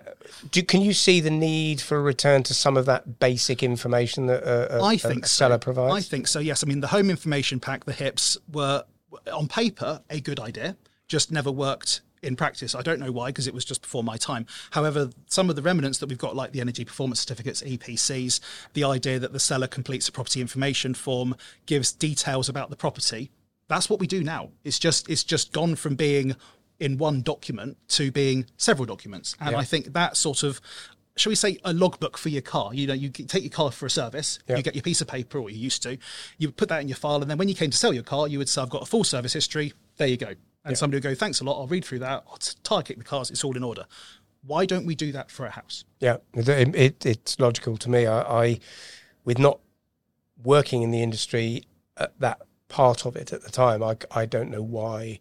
do, 0.52 0.62
can 0.62 0.82
you 0.82 0.94
see 0.94 1.20
the 1.20 1.32
need 1.32 1.82
for 1.82 1.98
a 1.98 2.02
return 2.02 2.44
to 2.44 2.54
some 2.54 2.78
of 2.78 2.86
that 2.86 3.20
basic 3.20 3.64
information 3.64 4.28
that 4.28 4.44
a, 4.44 4.78
a, 4.78 4.84
I 4.84 4.98
think 4.98 5.26
a 5.26 5.28
so. 5.28 5.46
seller 5.46 5.58
provides? 5.58 5.96
I 5.96 6.02
think 6.02 6.28
so. 6.28 6.40
Yes, 6.40 6.64
I 6.64 6.68
mean 6.68 6.82
the 6.82 6.88
home 6.88 7.10
information 7.10 7.60
pack, 7.60 7.86
the 7.86 7.94
HIPs 7.94 8.38
were 8.52 8.84
on 9.34 9.48
paper 9.48 10.02
a 10.10 10.20
good 10.20 10.40
idea, 10.40 10.78
just 11.08 11.32
never 11.32 11.52
worked 11.52 12.02
in 12.24 12.36
practice. 12.36 12.76
I 12.76 12.82
don't 12.82 13.00
know 13.00 13.12
why, 13.12 13.28
because 13.30 13.48
it 13.48 13.54
was 13.54 13.66
just 13.66 13.82
before 13.82 14.04
my 14.04 14.18
time. 14.18 14.46
However, 14.72 15.10
some 15.28 15.50
of 15.50 15.56
the 15.56 15.62
remnants 15.62 16.00
that 16.00 16.10
we've 16.10 16.18
got, 16.18 16.36
like 16.36 16.52
the 16.52 16.62
energy 16.62 16.84
performance 16.86 17.20
certificates, 17.20 17.62
EPCs, 17.62 18.40
the 18.74 18.84
idea 18.84 19.20
that 19.20 19.34
the 19.34 19.40
seller 19.40 19.68
completes 19.68 20.08
a 20.08 20.12
property 20.12 20.42
information 20.42 20.94
form, 20.94 21.36
gives 21.66 21.92
details 21.92 22.50
about 22.50 22.70
the 22.70 22.76
property. 22.76 23.32
That's 23.68 23.90
what 23.90 24.00
we 24.00 24.08
do 24.08 24.24
now. 24.24 24.50
It's 24.64 24.80
just 24.80 25.10
it's 25.10 25.24
just 25.24 25.52
gone 25.52 25.76
from 25.76 25.96
being 25.96 26.36
in 26.80 26.98
one 26.98 27.22
document 27.22 27.78
to 27.90 28.12
being 28.12 28.46
several 28.58 28.86
documents, 28.86 29.36
and 29.42 29.56
I 29.56 29.64
think 29.64 29.94
that 29.94 30.16
sort 30.16 30.44
of 30.44 30.62
shall 31.16 31.32
we 31.32 31.36
say 31.36 31.58
a 31.66 31.74
logbook 31.74 32.16
for 32.16 32.30
your 32.30 32.44
car 32.44 32.76
you 32.76 32.86
know 32.86 32.94
you 32.94 33.10
take 33.10 33.42
your 33.42 33.50
car 33.50 33.72
for 33.72 33.88
a 33.88 33.90
service 33.90 34.38
Yeah. 34.48 34.58
you 34.58 34.62
get 34.62 34.76
your 34.76 34.84
piece 34.84 35.02
of 35.02 35.08
paper 35.08 35.40
or 35.40 35.50
you 35.50 35.58
used 35.58 35.82
to 35.82 35.98
you 36.38 36.52
put 36.52 36.70
that 36.70 36.80
in 36.80 36.88
your 36.88 36.96
file 36.96 37.24
and 37.24 37.32
then 37.32 37.40
when 37.40 37.50
you 37.50 37.56
came 37.56 37.72
to 37.72 37.78
sell 37.78 37.92
your 37.92 38.04
car 38.04 38.28
you 38.28 38.38
would 38.38 38.48
say 38.48 38.62
i've 38.62 38.70
got 38.70 38.84
a 38.84 38.86
full 38.86 39.04
service 39.04 39.34
history 39.34 39.74
there 39.98 40.08
you 40.08 40.16
go 40.18 40.36
and 40.68 40.78
somebody 40.78 40.98
would 40.98 41.04
go 41.04 41.16
thanks 41.16 41.40
a 41.40 41.44
lot 41.44 41.60
i'll 41.60 41.68
read 41.68 41.84
through 41.84 42.00
that 42.00 42.24
i'll 42.28 42.38
tire 42.64 42.82
kick 42.82 42.98
the 42.98 43.04
cars 43.04 43.32
it's 43.32 43.44
all 43.44 43.56
in 43.58 43.64
order 43.64 43.86
why 44.48 44.66
don't 44.66 44.86
we 44.86 44.96
do 44.96 45.12
that 45.12 45.30
for 45.30 45.46
a 45.46 45.52
house 45.52 45.84
Yeah, 46.00 46.18
it, 46.34 46.76
it, 46.76 47.06
it's 47.06 47.40
logical 47.40 47.78
to 47.78 47.90
me. 47.90 48.08
I, 48.08 48.22
I, 48.22 48.60
with 49.26 49.38
not 49.38 49.60
working 50.42 50.82
in 50.82 50.92
the 50.92 51.04
industry 51.04 51.64
at 51.98 52.18
that 52.20 52.42
part 52.70 53.06
of 53.06 53.16
it 53.16 53.34
at 53.34 53.44
the 53.44 53.50
time, 53.50 53.84
I, 53.84 53.98
I 54.12 54.26
don't 54.26 54.50
know 54.50 54.62
why 54.62 55.20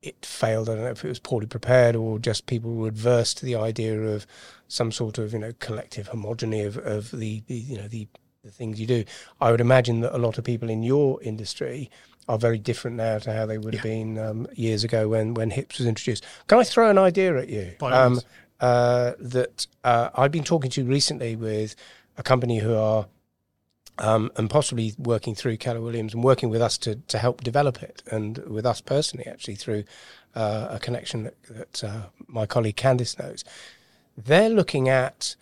it 0.00 0.24
failed. 0.24 0.68
I 0.68 0.74
don't 0.74 0.84
know 0.84 0.90
if 0.90 1.04
it 1.04 1.08
was 1.08 1.18
poorly 1.18 1.46
prepared 1.46 1.96
or 1.96 2.18
just 2.18 2.46
people 2.46 2.74
were 2.74 2.88
adverse 2.88 3.34
to 3.34 3.44
the 3.44 3.56
idea 3.56 4.00
of 4.00 4.26
some 4.68 4.92
sort 4.92 5.18
of 5.18 5.32
you 5.32 5.38
know 5.40 5.52
collective 5.58 6.10
homogeny 6.10 6.64
of, 6.64 6.76
of 6.76 7.10
the, 7.10 7.42
the 7.46 7.54
you 7.54 7.76
know 7.76 7.88
the 7.88 8.06
the 8.44 8.50
things 8.52 8.80
you 8.80 8.86
do. 8.86 9.04
I 9.40 9.50
would 9.50 9.60
imagine 9.60 10.00
that 10.02 10.14
a 10.14 10.18
lot 10.18 10.38
of 10.38 10.44
people 10.44 10.70
in 10.70 10.84
your 10.84 11.20
industry 11.22 11.90
are 12.28 12.38
very 12.38 12.58
different 12.58 12.96
now 12.96 13.18
to 13.18 13.32
how 13.32 13.46
they 13.46 13.58
would 13.58 13.74
have 13.74 13.82
been 13.82 14.18
um, 14.18 14.46
years 14.54 14.84
ago 14.84 15.08
when 15.08 15.34
when 15.34 15.50
HIPS 15.50 15.78
was 15.78 15.86
introduced. 15.86 16.24
Can 16.48 16.58
I 16.58 16.64
throw 16.64 16.90
an 16.90 16.98
idea 16.98 17.36
at 17.38 17.48
you? 17.48 17.74
By 17.78 17.92
all 17.92 18.18
uh, 18.60 19.12
that 19.18 19.66
uh, 19.84 20.10
I've 20.14 20.32
been 20.32 20.44
talking 20.44 20.70
to 20.72 20.84
recently 20.84 21.36
with 21.36 21.76
a 22.16 22.22
company 22.22 22.58
who 22.58 22.74
are 22.74 23.06
um, 23.98 24.30
and 24.36 24.50
possibly 24.50 24.94
working 24.98 25.34
through 25.34 25.56
Keller 25.56 25.80
Williams 25.80 26.14
and 26.14 26.22
working 26.22 26.50
with 26.50 26.62
us 26.62 26.76
to 26.78 26.96
to 26.96 27.18
help 27.18 27.42
develop 27.42 27.82
it, 27.82 28.02
and 28.10 28.38
with 28.38 28.66
us 28.66 28.80
personally, 28.80 29.26
actually 29.26 29.56
through 29.56 29.84
uh, 30.34 30.68
a 30.70 30.78
connection 30.78 31.24
that, 31.24 31.42
that 31.44 31.84
uh, 31.84 32.02
my 32.26 32.46
colleague 32.46 32.76
Candice 32.76 33.18
knows. 33.18 33.44
They're 34.16 34.50
looking 34.50 34.88
at 34.88 35.36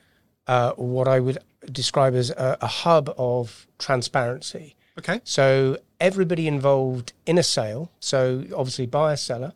uh, 0.46 0.72
what 0.72 1.08
I 1.08 1.20
would 1.20 1.38
describe 1.70 2.14
as 2.14 2.30
a, 2.30 2.58
a 2.60 2.66
hub 2.66 3.12
of 3.16 3.66
transparency. 3.78 4.76
Okay 4.98 5.20
So 5.24 5.78
everybody 6.00 6.46
involved 6.46 7.12
in 7.26 7.38
a 7.38 7.42
sale, 7.42 7.90
so 8.00 8.44
obviously 8.54 8.87
buyer, 8.87 9.16
seller, 9.16 9.52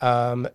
um, 0.00 0.48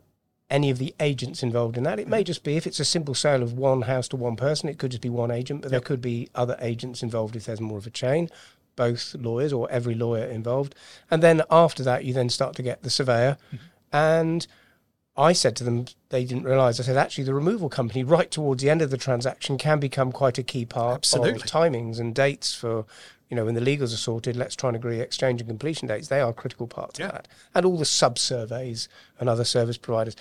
any 0.49 0.69
of 0.69 0.77
the 0.77 0.95
agents 0.99 1.43
involved 1.43 1.77
in 1.77 1.83
that. 1.83 1.99
It 1.99 2.07
may 2.07 2.23
just 2.23 2.43
be 2.43 2.55
if 2.55 2.65
it's 2.65 2.79
a 2.79 2.85
simple 2.85 3.13
sale 3.13 3.43
of 3.43 3.53
one 3.53 3.83
house 3.83 4.07
to 4.09 4.15
one 4.15 4.35
person, 4.35 4.69
it 4.69 4.77
could 4.77 4.91
just 4.91 5.01
be 5.01 5.09
one 5.09 5.31
agent, 5.31 5.61
but 5.61 5.71
there 5.71 5.81
could 5.81 6.01
be 6.01 6.29
other 6.35 6.57
agents 6.59 7.03
involved 7.03 7.35
if 7.35 7.45
there's 7.45 7.59
more 7.59 7.77
of 7.77 7.85
a 7.85 7.89
chain, 7.89 8.29
both 8.75 9.13
lawyers 9.15 9.51
or 9.51 9.69
every 9.69 9.93
lawyer 9.93 10.25
involved. 10.25 10.73
And 11.11 11.21
then 11.21 11.41
after 11.51 11.83
that, 11.83 12.05
you 12.05 12.13
then 12.13 12.29
start 12.29 12.55
to 12.55 12.63
get 12.63 12.83
the 12.83 12.89
surveyor. 12.89 13.37
And 13.91 14.47
I 15.17 15.33
said 15.33 15.55
to 15.57 15.63
them, 15.63 15.85
they 16.09 16.23
didn't 16.23 16.43
realise. 16.43 16.79
I 16.79 16.83
said, 16.83 16.95
actually, 16.95 17.23
the 17.23 17.33
removal 17.33 17.69
company, 17.69 18.03
right 18.03 18.29
towards 18.29 18.61
the 18.61 18.69
end 18.69 18.81
of 18.81 18.91
the 18.91 18.97
transaction, 18.97 19.57
can 19.57 19.79
become 19.79 20.11
quite 20.11 20.37
a 20.37 20.43
key 20.43 20.63
part 20.63 20.97
Absolutely. 20.97 21.41
of 21.41 21.43
timings 21.43 21.99
and 21.99 22.13
dates 22.13 22.53
for, 22.53 22.85
you 23.29 23.35
know, 23.35 23.45
when 23.45 23.55
the 23.55 23.61
legals 23.61 23.93
are 23.93 23.97
sorted, 23.97 24.35
let's 24.35 24.55
try 24.55 24.69
and 24.69 24.75
agree 24.75 24.99
exchange 24.99 25.41
and 25.41 25.49
completion 25.49 25.87
dates. 25.87 26.07
They 26.07 26.21
are 26.21 26.31
critical 26.33 26.67
parts 26.67 26.99
Yeah. 26.99 27.07
of 27.07 27.11
that. 27.13 27.27
And 27.53 27.65
all 27.65 27.77
the 27.77 27.85
sub 27.85 28.17
surveys 28.17 28.87
and 29.19 29.27
other 29.29 29.43
service 29.43 29.77
providers. 29.77 30.15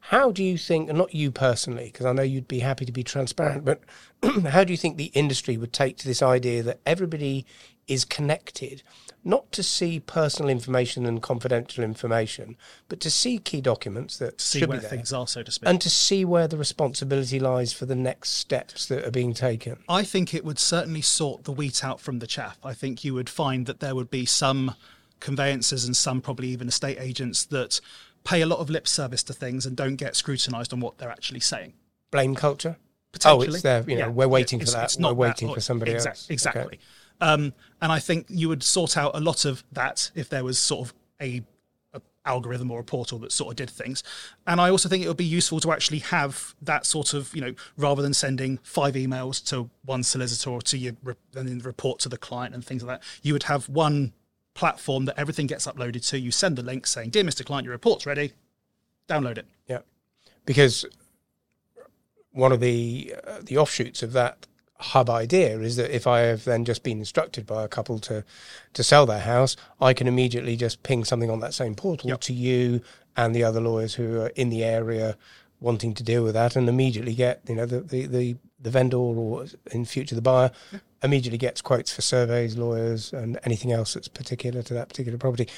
How 0.00 0.30
do 0.30 0.42
you 0.44 0.56
think, 0.56 0.88
and 0.88 0.96
not 0.98 1.14
you 1.14 1.30
personally, 1.30 1.86
because 1.86 2.06
I 2.06 2.12
know 2.12 2.22
you'd 2.22 2.48
be 2.48 2.60
happy 2.60 2.84
to 2.84 2.92
be 2.92 3.02
transparent, 3.02 3.64
but 3.64 3.80
how 4.50 4.64
do 4.64 4.72
you 4.72 4.76
think 4.76 4.96
the 4.96 5.06
industry 5.14 5.56
would 5.56 5.72
take 5.72 5.96
to 5.98 6.06
this 6.06 6.22
idea 6.22 6.62
that 6.62 6.80
everybody 6.86 7.46
is 7.88 8.04
connected, 8.04 8.82
not 9.24 9.50
to 9.52 9.62
see 9.62 9.98
personal 9.98 10.48
information 10.50 11.04
and 11.06 11.20
confidential 11.22 11.82
information, 11.82 12.56
but 12.88 13.00
to 13.00 13.10
see 13.10 13.38
key 13.38 13.60
documents 13.60 14.18
that 14.18 14.40
see 14.40 14.60
should 14.60 14.68
where 14.68 14.78
be 14.78 14.82
there, 14.82 14.90
things 14.90 15.12
are 15.12 15.26
so 15.26 15.42
to 15.42 15.50
speak 15.50 15.68
and 15.68 15.80
to 15.80 15.90
see 15.90 16.24
where 16.24 16.46
the 16.46 16.56
responsibility 16.56 17.40
lies 17.40 17.72
for 17.72 17.86
the 17.86 17.94
next 17.96 18.30
steps 18.30 18.86
that 18.86 19.04
are 19.04 19.10
being 19.10 19.34
taken? 19.34 19.78
I 19.88 20.04
think 20.04 20.32
it 20.34 20.44
would 20.44 20.58
certainly 20.58 21.02
sort 21.02 21.44
the 21.44 21.52
wheat 21.52 21.82
out 21.82 22.00
from 22.00 22.20
the 22.20 22.26
chaff. 22.26 22.58
I 22.62 22.74
think 22.74 23.02
you 23.04 23.14
would 23.14 23.28
find 23.30 23.66
that 23.66 23.80
there 23.80 23.94
would 23.94 24.10
be 24.10 24.24
some 24.26 24.74
conveyancers 25.20 25.84
and 25.84 25.96
some 25.96 26.20
probably 26.20 26.48
even 26.48 26.68
estate 26.68 26.98
agents 27.00 27.44
that 27.46 27.80
pay 28.24 28.40
a 28.42 28.46
lot 28.46 28.58
of 28.60 28.70
lip 28.70 28.86
service 28.86 29.22
to 29.24 29.32
things 29.32 29.66
and 29.66 29.76
don't 29.76 29.96
get 29.96 30.14
scrutinised 30.14 30.72
on 30.72 30.80
what 30.80 30.98
they're 30.98 31.10
actually 31.10 31.40
saying. 31.40 31.72
Blame 32.10 32.34
culture? 32.34 32.76
Oh, 33.24 33.40
it's 33.40 33.62
there. 33.62 33.82
You 33.88 33.96
know, 33.96 34.00
Yeah. 34.06 34.08
we're 34.08 34.28
waiting 34.28 34.60
for 34.60 34.66
that. 34.66 34.84
it's 34.84 34.96
we're 34.96 35.02
not 35.02 35.08
that 35.10 35.14
waiting 35.16 35.52
for 35.54 35.60
somebody 35.60 35.92
Exac- 35.92 36.06
else. 36.30 36.46
Okay. 36.46 36.78
Um, 37.20 37.52
and 37.80 37.92
I 37.92 37.98
think 37.98 38.26
you 38.28 38.48
would 38.48 38.62
sort 38.62 38.96
out 38.96 39.12
a 39.14 39.20
lot 39.20 39.44
of 39.44 39.64
that 39.72 40.10
if 40.14 40.28
there 40.28 40.44
was 40.44 40.58
sort 40.58 40.88
of 40.88 40.94
a, 41.20 41.42
a 41.92 42.00
algorithm 42.24 42.70
or 42.70 42.80
a 42.80 42.84
portal 42.84 43.18
that 43.20 43.32
sort 43.32 43.52
of 43.52 43.56
did 43.56 43.70
things. 43.70 44.02
And 44.46 44.60
I 44.60 44.70
also 44.70 44.88
think 44.88 45.04
it 45.04 45.08
would 45.08 45.16
be 45.16 45.24
useful 45.24 45.60
to 45.60 45.72
actually 45.72 45.98
have 46.00 46.54
that 46.62 46.86
sort 46.86 47.14
of, 47.14 47.34
you 47.34 47.40
know, 47.40 47.54
rather 47.76 48.02
than 48.02 48.14
sending 48.14 48.58
five 48.62 48.94
emails 48.94 49.44
to 49.48 49.70
one 49.84 50.02
solicitor 50.02 50.50
or 50.50 50.62
to 50.62 50.78
your 50.78 50.92
and 51.34 51.48
then 51.48 51.58
report 51.60 51.98
to 52.00 52.08
the 52.08 52.18
client 52.18 52.54
and 52.54 52.64
things 52.64 52.82
like 52.82 53.00
that, 53.00 53.06
you 53.22 53.32
would 53.32 53.44
have 53.44 53.68
one 53.68 54.12
platform 54.54 55.04
that 55.04 55.18
everything 55.18 55.46
gets 55.46 55.66
uploaded 55.66 56.06
to. 56.08 56.18
You 56.18 56.32
send 56.32 56.56
the 56.56 56.62
link 56.62 56.86
saying, 56.86 57.10
"Dear 57.10 57.22
Mr. 57.22 57.44
Client, 57.44 57.64
your 57.64 57.72
report's 57.72 58.06
ready. 58.06 58.32
Download 59.08 59.38
it." 59.38 59.46
Yeah. 59.68 59.80
because 60.44 60.84
one 62.32 62.52
of 62.52 62.60
the 62.60 63.14
uh, 63.24 63.38
the 63.42 63.56
offshoots 63.56 64.02
of 64.02 64.12
that 64.14 64.47
hub 64.80 65.10
idea 65.10 65.58
is 65.58 65.76
that 65.76 65.94
if 65.94 66.06
I 66.06 66.20
have 66.20 66.44
then 66.44 66.64
just 66.64 66.82
been 66.82 66.98
instructed 67.00 67.46
by 67.46 67.64
a 67.64 67.68
couple 67.68 67.98
to 68.00 68.24
to 68.74 68.82
sell 68.84 69.06
their 69.06 69.20
house, 69.20 69.56
I 69.80 69.92
can 69.92 70.06
immediately 70.06 70.56
just 70.56 70.82
ping 70.82 71.04
something 71.04 71.30
on 71.30 71.40
that 71.40 71.54
same 71.54 71.74
portal 71.74 72.10
Yep. 72.10 72.20
to 72.22 72.32
you 72.32 72.80
and 73.16 73.34
the 73.34 73.42
other 73.44 73.60
lawyers 73.60 73.94
who 73.94 74.20
are 74.20 74.28
in 74.36 74.50
the 74.50 74.62
area 74.64 75.16
wanting 75.60 75.92
to 75.94 76.04
deal 76.04 76.22
with 76.22 76.34
that, 76.34 76.54
and 76.54 76.68
immediately 76.68 77.14
get 77.14 77.40
you 77.48 77.56
know 77.56 77.66
the 77.66 77.80
the 77.80 78.06
the, 78.06 78.36
the 78.60 78.70
vendor 78.70 78.96
or 78.96 79.46
in 79.72 79.84
future 79.84 80.14
the 80.14 80.22
buyer 80.22 80.50
immediately 81.02 81.38
gets 81.38 81.60
quotes 81.60 81.92
for 81.92 82.02
surveys, 82.02 82.56
lawyers, 82.56 83.12
and 83.12 83.38
anything 83.44 83.72
else 83.72 83.94
that's 83.94 84.08
particular 84.08 84.62
to 84.62 84.74
that 84.74 84.88
particular 84.88 85.18
property. 85.18 85.48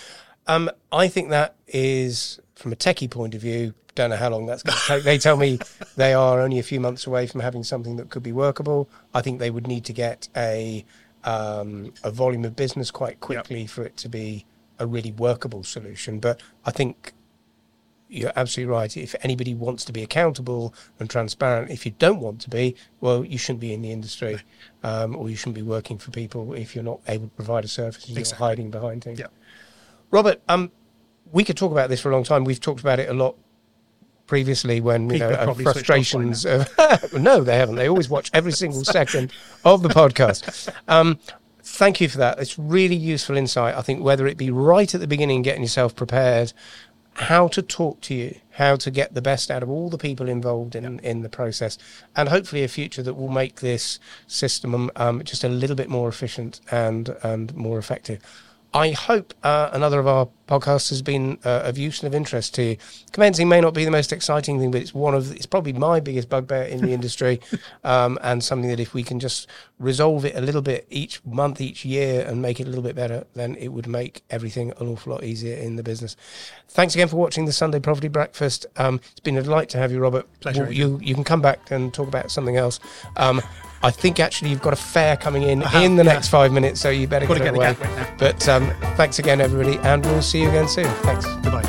Um, 0.51 0.69
I 0.91 1.07
think 1.07 1.31
that 1.31 1.55
is 1.69 2.41
from 2.57 2.73
a 2.73 2.77
techie 2.77 3.09
point 3.09 3.37
of 3.37 3.41
view. 3.41 3.75
Don't 3.95 4.11
know 4.11 4.17
how 4.17 4.31
long 4.31 4.47
that's 4.47 4.65
going 4.65 4.77
to 4.77 4.87
take. 4.87 5.05
They 5.05 5.19
tell 5.19 5.37
me 5.37 5.61
they 5.97 6.13
are 6.13 6.41
only 6.41 6.59
a 6.59 6.63
few 6.65 6.81
months 6.81 7.07
away 7.07 7.29
from 7.29 7.41
having 7.41 7.63
something 7.63 7.97
that 7.97 8.11
could 8.11 8.25
be 8.25 8.33
workable. 8.33 8.89
I 9.15 9.21
think 9.21 9.39
they 9.39 9.51
would 9.51 9.69
need 9.69 9.85
to 9.85 9.93
get 9.93 10.29
a 10.37 10.85
um, 11.23 11.93
a 12.03 12.11
volume 12.11 12.45
of 12.45 12.57
business 12.57 12.91
quite 12.91 13.21
quickly 13.21 13.67
for 13.67 13.85
it 13.85 13.97
to 13.99 14.09
be 14.09 14.45
a 14.81 14.87
really 14.87 15.13
workable 15.13 15.63
solution. 15.63 16.19
But 16.19 16.41
I 16.65 16.73
think 16.73 17.13
you're 18.09 18.33
absolutely 18.35 18.73
right. 18.73 18.97
If 18.97 19.15
anybody 19.23 19.55
wants 19.55 19.85
to 19.85 19.93
be 19.93 20.03
accountable 20.03 20.75
and 20.99 21.09
transparent, 21.09 21.71
if 21.71 21.87
you 21.87 21.93
don't 21.99 22.21
want 22.21 22.41
to 22.41 22.51
be, 22.51 22.75
well, 23.01 23.25
you 23.25 23.39
shouldn't 23.39 23.61
be 23.61 23.73
in 23.73 23.83
the 23.83 23.93
industry, 23.93 24.41
um, 24.83 25.15
or 25.15 25.31
you 25.31 25.37
shouldn't 25.37 25.55
be 25.55 25.63
working 25.63 25.97
for 25.97 26.11
people 26.11 26.55
if 26.55 26.75
you're 26.75 26.83
not 26.83 27.01
able 27.07 27.29
to 27.29 27.35
provide 27.35 27.65
a 27.65 27.69
service 27.69 28.09
and 28.09 28.19
Exactly. 28.19 28.43
you're 28.43 28.49
hiding 28.49 28.71
behind 28.71 29.05
things. 29.05 29.21
Yeah. 29.21 29.27
Robert, 30.11 30.41
um, 30.49 30.71
we 31.33 31.45
could 31.45 31.57
talk 31.57 31.73
about 31.73 31.89
this 31.89 32.01
for 32.01 32.11
a 32.11 32.13
long 32.13 32.25
time. 32.25 32.45
We've 32.45 32.61
talked 32.61 32.81
about 32.81 32.99
it 32.99 33.09
a 33.09 33.15
lot 33.15 33.37
previously 34.27 34.81
when 34.81 35.05
you 35.05 35.15
People 35.15 35.31
know 35.31 35.35
uh, 35.35 35.45
probably 35.45 35.65
switched 35.65 35.69
off 35.69 35.75
by 35.75 36.03
frustrations. 36.03 36.47
Of, 36.47 37.13
no, 37.21 37.43
they 37.43 37.57
haven't. 37.57 37.77
They 37.77 37.89
always 37.89 38.09
watch 38.09 38.31
every 38.33 38.53
single 38.53 38.85
second 38.85 39.33
of 39.65 39.83
the 39.83 39.89
podcast. 39.89 40.73
Um, 40.89 41.19
thank 41.63 42.01
you 42.01 42.09
for 42.09 42.19
that. 42.19 42.39
It's 42.39 42.59
really 42.59 42.97
useful 42.97 43.37
insight. 43.37 43.75
I 43.75 43.83
think 43.83 44.03
whether 44.03 44.27
it 44.27 44.37
be 44.37 44.51
right 44.51 44.93
at 44.95 45.01
the 45.01 45.07
beginning, 45.07 45.43
getting 45.43 45.63
yourself 45.63 45.95
prepared, 45.95 46.53
how 47.15 47.49
to 47.49 47.63
talk 47.63 48.01
to 48.03 48.15
you, 48.15 48.37
how 48.53 48.77
to 48.77 48.91
get 48.91 49.15
the 49.15 49.23
best 49.23 49.51
out 49.51 49.63
of 49.63 49.71
all 49.71 49.91
the 49.91 49.99
people 49.99 50.29
involved 50.29 50.75
in, 50.75 50.99
in 51.01 51.23
the 51.23 51.29
process, 51.29 51.77
and 52.17 52.29
hopefully 52.29 52.63
a 52.63 52.69
future 52.69 53.03
that 53.03 53.15
will 53.15 53.29
make 53.29 53.61
this 53.61 53.99
system 54.27 54.91
um, 54.97 55.23
just 55.25 55.45
a 55.45 55.49
little 55.49 55.77
bit 55.77 55.89
more 55.89 56.09
efficient 56.09 56.61
and 56.71 57.17
and 57.23 57.55
more 57.55 57.79
effective. 57.79 58.21
I 58.73 58.93
hope 58.93 59.35
uh, 59.43 59.71
another 59.73 59.99
of 59.99 60.07
our 60.07 60.29
podcasts 60.47 60.91
has 60.91 61.03
been 61.03 61.39
uh, 61.45 61.63
of 61.65 61.77
use 61.77 62.03
and 62.03 62.07
of 62.07 62.15
interest 62.15 62.55
to 62.55 62.63
you. 62.63 62.77
Commencing 63.13 63.49
may 63.49 63.61
not 63.61 63.75
be 63.75 63.85
the 63.85 63.91
most 63.91 64.13
exciting 64.13 64.61
thing, 64.61 64.71
but 64.71 64.81
it's 64.81 64.95
one 64.95 65.15
of 65.15 65.33
it's 65.33 65.47
probably 65.47 65.73
my 65.73 65.99
biggest 65.99 66.29
bugbear 66.29 66.63
in 66.63 66.81
the 66.81 66.93
industry, 66.93 67.41
um, 67.85 68.19
and 68.23 68.45
something 68.45 68.71
that 68.71 68.79
if 68.79 68.95
we 68.95 69.03
can 69.03 69.19
just 69.19 69.49
resolve 69.81 70.25
it 70.25 70.37
a 70.37 70.41
little 70.41 70.63
bit 70.63 70.87
each 70.89 71.25
month, 71.25 71.61
each 71.61 71.85
year, 71.85 72.25
and 72.25 72.41
make 72.43 72.61
it 72.61 72.67
a 72.67 72.69
little 72.69 72.85
bit 72.85 72.95
better, 72.95 73.27
then 73.35 73.57
it 73.57 73.69
would 73.69 73.89
make 73.89 74.23
everything 74.31 74.73
an 74.79 74.87
awful 74.87 75.13
lot 75.13 75.25
easier 75.25 75.57
in 75.57 75.75
the 75.75 75.83
business. 75.83 76.17
Thanks 76.69 76.95
again 76.95 77.09
for 77.09 77.17
watching 77.17 77.47
the 77.47 77.53
Sunday 77.53 77.81
Property 77.81 78.09
Breakfast. 78.09 78.67
Um, 78.77 79.01
it's 79.11 79.21
been 79.21 79.37
a 79.37 79.43
delight 79.43 79.69
to 79.71 79.79
have 79.79 79.91
you, 79.91 79.99
Robert. 79.99 80.27
Pleasure, 80.41 80.65
Well, 80.65 80.73
you 80.73 81.01
you 81.03 81.15
can 81.15 81.25
come 81.25 81.43
back 81.43 81.73
and 81.73 81.93
talk 81.93 82.07
about 82.07 82.31
something 82.31 82.57
else. 82.57 82.79
Um, 83.17 83.43
I 83.83 83.91
think 83.91 84.21
actually 84.21 84.51
you've 84.51 84.61
got 84.61 84.75
a 84.75 84.77
fare 84.77 85.17
coming 85.17 85.43
in 85.45 85.63
have, 85.63 85.83
in 85.83 85.97
the 85.97 86.05
yeah. 86.05 86.13
next 86.13 86.29
five 86.29 86.53
minutes, 86.53 86.81
so 86.81 86.91
you 86.91 87.07
better 87.07 87.27
get, 87.27 87.39
get 87.39 87.53
the 87.53 87.59
away. 87.59 87.73
right 87.73 87.97
now. 87.97 88.15
But 88.19 88.49
um, 88.49 88.71
thanks 88.97 89.19
again, 89.19 89.41
everybody, 89.41 89.79
and 89.79 90.05
we'll 90.05 90.23
see 90.23 90.43
you 90.43 90.49
again 90.49 90.69
soon. 90.69 90.85
Thanks. 91.03 91.25
Goodbye. 91.27 91.63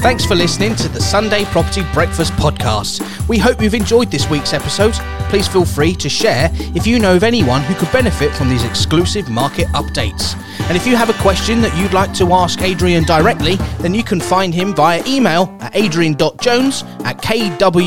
Thanks 0.00 0.24
for 0.24 0.34
listening 0.36 0.76
to 0.76 0.88
the 0.88 1.00
Sunday 1.00 1.44
Property 1.46 1.82
Breakfast 1.92 2.32
podcast. 2.34 3.00
We 3.28 3.38
hope 3.38 3.60
you've 3.60 3.74
enjoyed 3.74 4.10
this 4.10 4.28
week's 4.30 4.52
episode. 4.52 4.92
Please 5.30 5.48
feel 5.48 5.64
free 5.64 5.94
to 5.96 6.08
share 6.08 6.50
if 6.52 6.86
you 6.86 7.00
know 7.00 7.16
of 7.16 7.24
anyone 7.24 7.62
who 7.62 7.74
could 7.74 7.90
benefit 7.90 8.32
from 8.34 8.48
these 8.48 8.62
exclusive 8.62 9.28
market 9.28 9.66
updates. 9.68 10.36
And 10.68 10.76
if 10.76 10.86
you 10.86 10.96
have 10.96 11.10
a 11.10 11.22
question 11.22 11.60
that 11.62 11.76
you'd 11.76 11.92
like 11.92 12.12
to 12.14 12.32
ask 12.34 12.60
Adrian 12.62 13.02
directly, 13.04 13.56
then 13.80 13.94
you 13.94 14.04
can 14.04 14.20
find 14.20 14.54
him 14.54 14.74
via 14.74 15.02
email 15.08 15.56
at 15.60 15.74
adrian.jones 15.74 16.84
at 17.04 17.20
kwuk.com. 17.22 17.86